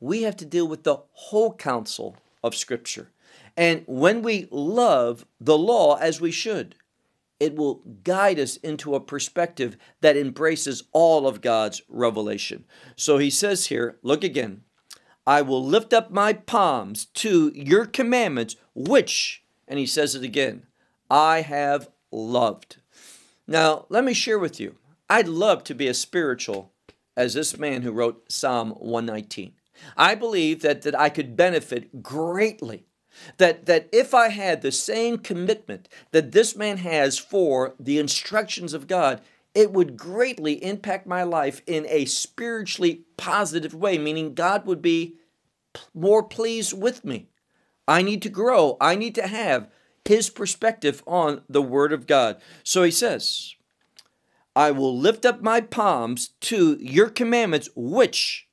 We 0.00 0.22
have 0.22 0.36
to 0.36 0.44
deal 0.44 0.68
with 0.68 0.84
the 0.84 0.98
whole 1.12 1.54
counsel 1.54 2.16
of 2.42 2.54
scripture. 2.54 3.10
And 3.56 3.82
when 3.86 4.22
we 4.22 4.46
love 4.50 5.26
the 5.40 5.58
law 5.58 5.96
as 5.96 6.20
we 6.20 6.30
should, 6.30 6.76
it 7.40 7.54
will 7.54 7.82
guide 8.02 8.38
us 8.38 8.56
into 8.56 8.94
a 8.94 9.00
perspective 9.00 9.76
that 10.00 10.16
embraces 10.16 10.84
all 10.92 11.26
of 11.26 11.40
God's 11.40 11.82
revelation. 11.88 12.64
So 12.96 13.18
he 13.18 13.30
says 13.30 13.66
here, 13.66 13.98
look 14.02 14.24
again, 14.24 14.62
I 15.26 15.42
will 15.42 15.64
lift 15.64 15.92
up 15.92 16.10
my 16.10 16.32
palms 16.32 17.04
to 17.04 17.52
your 17.54 17.86
commandments, 17.86 18.56
which, 18.74 19.44
and 19.68 19.78
he 19.78 19.86
says 19.86 20.14
it 20.14 20.24
again, 20.24 20.66
I 21.10 21.42
have 21.42 21.90
loved. 22.10 22.78
Now, 23.46 23.86
let 23.88 24.04
me 24.04 24.14
share 24.14 24.38
with 24.38 24.58
you. 24.58 24.76
I'd 25.08 25.28
love 25.28 25.64
to 25.64 25.74
be 25.74 25.88
as 25.88 25.98
spiritual 25.98 26.72
as 27.16 27.34
this 27.34 27.58
man 27.58 27.82
who 27.82 27.92
wrote 27.92 28.30
Psalm 28.30 28.70
119. 28.70 29.52
I 29.96 30.14
believe 30.14 30.62
that, 30.62 30.82
that 30.82 30.98
I 30.98 31.08
could 31.08 31.36
benefit 31.36 32.02
greatly. 32.02 32.87
That, 33.38 33.66
that 33.66 33.88
if 33.92 34.14
I 34.14 34.28
had 34.28 34.62
the 34.62 34.72
same 34.72 35.18
commitment 35.18 35.88
that 36.12 36.32
this 36.32 36.56
man 36.56 36.78
has 36.78 37.18
for 37.18 37.74
the 37.78 37.98
instructions 37.98 38.74
of 38.74 38.86
God, 38.86 39.20
it 39.54 39.72
would 39.72 39.96
greatly 39.96 40.62
impact 40.64 41.06
my 41.06 41.22
life 41.22 41.62
in 41.66 41.86
a 41.88 42.04
spiritually 42.04 43.02
positive 43.16 43.74
way, 43.74 43.98
meaning 43.98 44.34
God 44.34 44.66
would 44.66 44.82
be 44.82 45.16
more 45.94 46.22
pleased 46.22 46.72
with 46.72 47.04
me. 47.04 47.28
I 47.86 48.02
need 48.02 48.22
to 48.22 48.28
grow. 48.28 48.76
I 48.80 48.94
need 48.94 49.14
to 49.16 49.26
have 49.26 49.70
his 50.04 50.30
perspective 50.30 51.02
on 51.06 51.42
the 51.48 51.62
Word 51.62 51.92
of 51.92 52.06
God. 52.06 52.40
So 52.62 52.82
he 52.82 52.90
says, 52.90 53.54
I 54.54 54.70
will 54.70 54.96
lift 54.96 55.24
up 55.24 55.42
my 55.42 55.60
palms 55.60 56.30
to 56.40 56.76
your 56.80 57.10
commandments, 57.10 57.68
which 57.76 58.48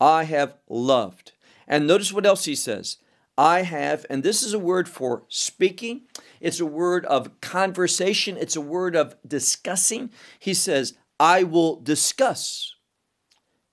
I 0.00 0.24
have 0.24 0.56
loved. 0.68 1.32
And 1.66 1.86
notice 1.86 2.12
what 2.12 2.26
else 2.26 2.44
he 2.44 2.54
says. 2.54 2.98
I 3.40 3.62
have, 3.62 4.04
and 4.10 4.22
this 4.22 4.42
is 4.42 4.52
a 4.52 4.58
word 4.58 4.86
for 4.86 5.22
speaking, 5.28 6.02
it's 6.42 6.60
a 6.60 6.66
word 6.66 7.06
of 7.06 7.40
conversation, 7.40 8.36
it's 8.36 8.54
a 8.54 8.60
word 8.60 8.94
of 8.94 9.16
discussing. 9.26 10.10
He 10.38 10.52
says, 10.52 10.92
I 11.18 11.44
will 11.44 11.76
discuss. 11.76 12.74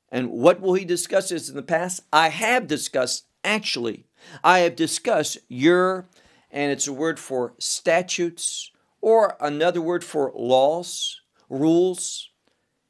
And 0.10 0.32
what 0.32 0.62
will 0.62 0.76
he 0.76 0.86
discuss 0.86 1.34
is 1.34 1.50
in 1.50 1.58
the 1.58 1.62
past? 1.62 2.04
I 2.14 2.30
have 2.30 2.66
discussed, 2.66 3.26
actually, 3.44 4.06
I 4.42 4.60
have 4.60 4.78
discussed 4.78 5.38
your, 5.50 6.08
and 6.50 6.72
it's 6.72 6.88
a 6.88 6.94
word 6.94 7.20
for 7.20 7.54
statutes, 7.60 8.72
or 9.02 9.36
another 9.42 9.82
word 9.82 10.06
for 10.06 10.32
laws, 10.34 11.20
rules. 11.50 12.30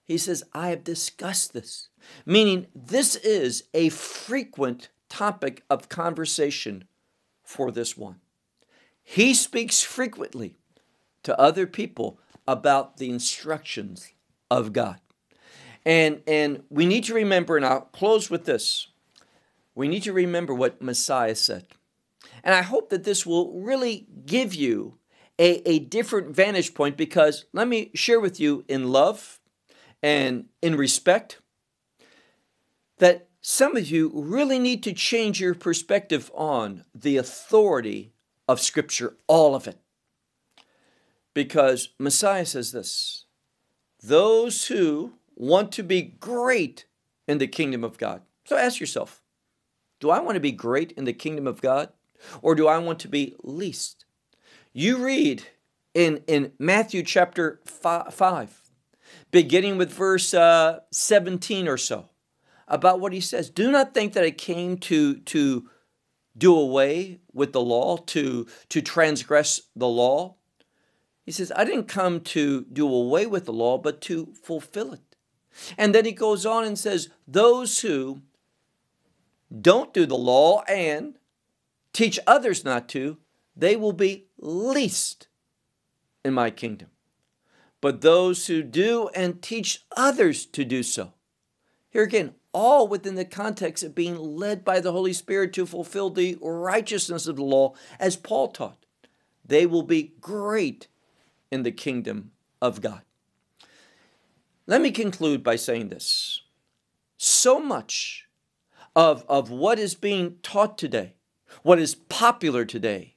He 0.03 0.19
says, 0.19 0.43
I 0.53 0.69
have 0.69 0.83
discussed 0.83 1.53
this, 1.53 1.89
meaning 2.23 2.67
this 2.75 3.15
is 3.15 3.63
a 3.73 3.89
frequent 3.89 4.89
topic 5.09 5.63
of 5.69 5.89
conversation 5.89 6.85
for 7.43 7.71
this 7.71 7.97
one. 7.97 8.19
He 9.03 9.33
speaks 9.33 9.81
frequently 9.81 10.55
to 11.23 11.39
other 11.39 11.65
people 11.65 12.19
about 12.47 12.97
the 12.97 13.09
instructions 13.09 14.11
of 14.51 14.73
God. 14.73 14.99
And, 15.85 16.21
and 16.27 16.63
we 16.69 16.85
need 16.85 17.05
to 17.05 17.13
remember, 17.13 17.55
and 17.55 17.65
I'll 17.65 17.81
close 17.81 18.29
with 18.29 18.45
this 18.45 18.87
we 19.77 19.87
need 19.87 20.01
to 20.03 20.11
remember 20.11 20.55
what 20.55 20.81
Messiah 20.81 21.35
said. 21.35 21.67
And 22.43 22.55
I 22.55 22.63
hope 22.63 22.89
that 22.89 23.03
this 23.03 23.27
will 23.27 23.61
really 23.61 24.07
give 24.25 24.55
you 24.55 24.97
a, 25.37 25.61
a 25.69 25.77
different 25.77 26.35
vantage 26.35 26.73
point 26.73 26.97
because 26.97 27.45
let 27.53 27.67
me 27.67 27.91
share 27.93 28.19
with 28.19 28.39
you 28.39 28.65
in 28.67 28.91
love 28.91 29.39
and 30.01 30.45
in 30.63 30.75
respect 30.75 31.39
that 32.97 33.26
some 33.49 33.77
of 33.77 33.89
you 33.89 34.11
really 34.13 34.59
need 34.59 34.83
to 34.83 34.91
change 34.91 35.39
your 35.39 35.55
perspective 35.55 36.29
on 36.35 36.83
the 36.93 37.15
authority 37.15 38.11
of 38.45 38.59
Scripture, 38.59 39.15
all 39.25 39.55
of 39.55 39.69
it. 39.69 39.79
Because 41.33 41.93
Messiah 41.97 42.45
says 42.45 42.73
this 42.73 43.23
those 44.03 44.67
who 44.67 45.13
want 45.33 45.71
to 45.71 45.81
be 45.81 46.01
great 46.01 46.87
in 47.25 47.37
the 47.37 47.47
kingdom 47.47 47.85
of 47.85 47.97
God. 47.97 48.21
So 48.43 48.57
ask 48.57 48.81
yourself 48.81 49.21
do 50.01 50.09
I 50.09 50.19
want 50.19 50.35
to 50.35 50.41
be 50.41 50.51
great 50.51 50.91
in 50.97 51.05
the 51.05 51.13
kingdom 51.13 51.47
of 51.47 51.61
God 51.61 51.87
or 52.41 52.53
do 52.53 52.67
I 52.67 52.79
want 52.79 52.99
to 52.99 53.07
be 53.07 53.33
least? 53.41 54.03
You 54.73 54.97
read 54.97 55.43
in, 55.93 56.21
in 56.27 56.51
Matthew 56.59 57.01
chapter 57.01 57.61
5, 57.63 58.61
beginning 59.31 59.77
with 59.77 59.93
verse 59.93 60.33
uh, 60.33 60.81
17 60.91 61.69
or 61.69 61.77
so, 61.77 62.09
about 62.67 62.99
what 62.99 63.13
he 63.13 63.21
says. 63.21 63.49
Do 63.49 63.71
not 63.71 63.93
think 63.93 64.13
that 64.13 64.23
I 64.23 64.31
came 64.31 64.77
to, 64.79 65.15
to 65.15 65.69
do 66.37 66.55
away 66.55 67.19
with 67.33 67.53
the 67.53 67.61
law, 67.61 67.97
to, 67.97 68.47
to 68.69 68.81
transgress 68.81 69.61
the 69.75 69.87
law. 69.87 70.35
He 71.25 71.31
says, 71.31 71.51
I 71.55 71.63
didn't 71.63 71.87
come 71.87 72.21
to 72.21 72.65
do 72.71 72.87
away 72.87 73.25
with 73.25 73.45
the 73.45 73.53
law, 73.53 73.77
but 73.77 74.01
to 74.01 74.33
fulfill 74.43 74.93
it. 74.93 75.15
And 75.77 75.93
then 75.93 76.05
he 76.05 76.11
goes 76.11 76.45
on 76.45 76.63
and 76.63 76.77
says, 76.77 77.09
Those 77.27 77.79
who 77.79 78.21
don't 79.61 79.93
do 79.93 80.05
the 80.05 80.17
law 80.17 80.63
and 80.67 81.17
teach 81.93 82.19
others 82.27 82.63
not 82.63 82.87
to, 82.89 83.17
they 83.55 83.75
will 83.75 83.93
be 83.93 84.27
least 84.37 85.27
in 86.23 86.33
my 86.33 86.51
kingdom. 86.51 86.89
But 87.81 88.01
those 88.01 88.47
who 88.47 88.63
do 88.63 89.09
and 89.15 89.41
teach 89.41 89.85
others 89.95 90.45
to 90.47 90.63
do 90.63 90.83
so. 90.83 91.13
Here 91.89 92.03
again, 92.03 92.35
all 92.53 92.87
within 92.87 93.15
the 93.15 93.25
context 93.25 93.83
of 93.83 93.95
being 93.95 94.17
led 94.17 94.63
by 94.63 94.79
the 94.79 94.91
Holy 94.91 95.13
Spirit 95.13 95.53
to 95.53 95.65
fulfill 95.65 96.09
the 96.09 96.37
righteousness 96.41 97.27
of 97.27 97.35
the 97.35 97.43
law, 97.43 97.73
as 97.99 98.15
Paul 98.15 98.49
taught. 98.49 98.85
They 99.45 99.65
will 99.65 99.83
be 99.83 100.13
great 100.19 100.87
in 101.51 101.63
the 101.63 101.71
kingdom 101.71 102.31
of 102.61 102.81
God. 102.81 103.01
Let 104.65 104.81
me 104.81 104.91
conclude 104.91 105.43
by 105.43 105.55
saying 105.55 105.89
this. 105.89 106.41
So 107.17 107.59
much 107.59 108.27
of, 108.95 109.23
of 109.29 109.49
what 109.49 109.79
is 109.79 109.95
being 109.95 110.37
taught 110.43 110.77
today, 110.77 111.13
what 111.63 111.79
is 111.79 111.95
popular 111.95 112.65
today, 112.65 113.15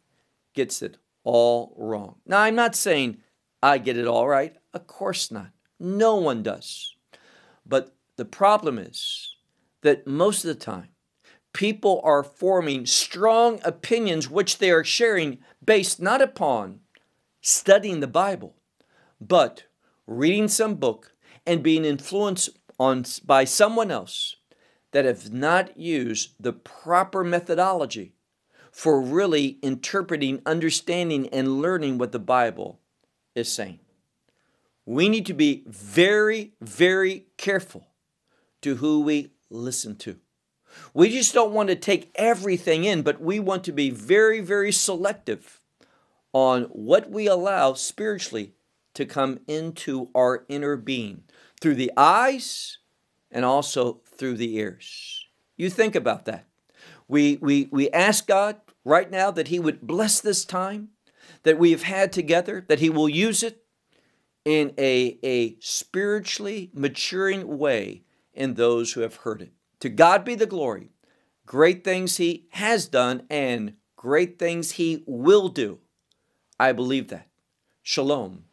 gets 0.54 0.82
it 0.82 0.96
all 1.24 1.74
wrong. 1.76 2.16
Now, 2.26 2.40
I'm 2.42 2.54
not 2.54 2.76
saying 2.76 3.18
I 3.62 3.78
get 3.78 3.96
it 3.96 4.06
all 4.06 4.28
right. 4.28 4.56
Of 4.72 4.86
course 4.86 5.30
not. 5.30 5.50
No 5.78 6.16
one 6.16 6.42
does. 6.42 6.94
But 7.66 7.94
the 8.20 8.26
problem 8.26 8.78
is 8.78 9.34
that 9.80 10.06
most 10.06 10.44
of 10.44 10.48
the 10.48 10.54
time, 10.54 10.90
people 11.54 12.02
are 12.04 12.22
forming 12.22 12.84
strong 12.84 13.58
opinions 13.64 14.28
which 14.28 14.58
they 14.58 14.70
are 14.70 14.84
sharing 14.84 15.38
based 15.64 16.02
not 16.02 16.20
upon 16.20 16.80
studying 17.40 18.00
the 18.00 18.06
Bible, 18.06 18.56
but 19.22 19.62
reading 20.06 20.48
some 20.48 20.74
book 20.74 21.14
and 21.46 21.62
being 21.62 21.86
influenced 21.86 22.50
on 22.78 23.06
by 23.24 23.44
someone 23.44 23.90
else 23.90 24.36
that 24.92 25.06
have 25.06 25.32
not 25.32 25.78
used 25.78 26.34
the 26.38 26.52
proper 26.52 27.24
methodology 27.24 28.12
for 28.70 29.00
really 29.00 29.58
interpreting, 29.62 30.42
understanding, 30.44 31.26
and 31.30 31.62
learning 31.62 31.96
what 31.96 32.12
the 32.12 32.18
Bible 32.18 32.80
is 33.34 33.50
saying. 33.50 33.80
We 34.84 35.08
need 35.08 35.24
to 35.24 35.34
be 35.34 35.64
very, 35.66 36.52
very 36.60 37.24
careful 37.38 37.86
to 38.62 38.76
who 38.76 39.00
we 39.00 39.32
listen 39.50 39.96
to. 39.96 40.16
We 40.94 41.10
just 41.10 41.34
don't 41.34 41.52
want 41.52 41.68
to 41.68 41.76
take 41.76 42.10
everything 42.14 42.84
in, 42.84 43.02
but 43.02 43.20
we 43.20 43.40
want 43.40 43.64
to 43.64 43.72
be 43.72 43.90
very, 43.90 44.40
very 44.40 44.72
selective 44.72 45.60
on 46.32 46.64
what 46.64 47.10
we 47.10 47.26
allow 47.26 47.74
spiritually 47.74 48.54
to 48.94 49.04
come 49.04 49.40
into 49.46 50.10
our 50.14 50.44
inner 50.48 50.76
being 50.76 51.24
through 51.60 51.74
the 51.74 51.92
eyes 51.96 52.78
and 53.30 53.44
also 53.44 54.00
through 54.16 54.36
the 54.36 54.56
ears. 54.56 55.26
You 55.56 55.70
think 55.70 55.94
about 55.94 56.24
that. 56.26 56.46
We, 57.08 57.38
we, 57.40 57.68
we 57.70 57.90
ask 57.90 58.26
God 58.26 58.60
right 58.84 59.10
now 59.10 59.30
that 59.32 59.48
He 59.48 59.58
would 59.58 59.82
bless 59.82 60.20
this 60.20 60.44
time 60.44 60.90
that 61.42 61.58
we 61.58 61.70
have 61.72 61.82
had 61.82 62.12
together, 62.12 62.64
that 62.68 62.80
He 62.80 62.90
will 62.90 63.08
use 63.08 63.42
it 63.42 63.64
in 64.44 64.72
a, 64.78 65.18
a 65.22 65.56
spiritually 65.60 66.70
maturing 66.72 67.58
way 67.58 68.02
in 68.34 68.54
those 68.54 68.92
who 68.92 69.00
have 69.00 69.16
heard 69.16 69.42
it. 69.42 69.52
To 69.80 69.88
God 69.88 70.24
be 70.24 70.34
the 70.34 70.46
glory. 70.46 70.90
Great 71.46 71.84
things 71.84 72.16
He 72.16 72.46
has 72.50 72.86
done 72.86 73.24
and 73.30 73.74
great 73.96 74.38
things 74.38 74.72
He 74.72 75.02
will 75.06 75.48
do. 75.48 75.78
I 76.58 76.72
believe 76.72 77.08
that. 77.08 77.28
Shalom 77.82 78.44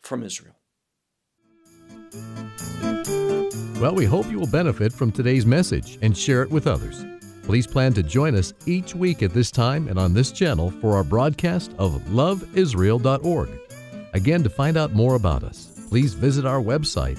from 0.00 0.22
Israel. 0.22 0.54
Well, 3.80 3.94
we 3.94 4.06
hope 4.06 4.28
you 4.30 4.40
will 4.40 4.48
benefit 4.48 4.92
from 4.92 5.12
today's 5.12 5.46
message 5.46 5.98
and 6.02 6.16
share 6.16 6.42
it 6.42 6.50
with 6.50 6.66
others. 6.66 7.04
Please 7.44 7.66
plan 7.66 7.94
to 7.94 8.02
join 8.02 8.34
us 8.34 8.52
each 8.66 8.94
week 8.94 9.22
at 9.22 9.32
this 9.32 9.50
time 9.50 9.88
and 9.88 9.98
on 9.98 10.12
this 10.12 10.32
channel 10.32 10.70
for 10.80 10.96
our 10.96 11.04
broadcast 11.04 11.72
of 11.78 11.92
loveisrael.org. 12.08 13.48
Again, 14.14 14.42
to 14.42 14.50
find 14.50 14.76
out 14.76 14.94
more 14.94 15.14
about 15.14 15.44
us, 15.44 15.86
please 15.88 16.14
visit 16.14 16.44
our 16.44 16.60
website, 16.60 17.18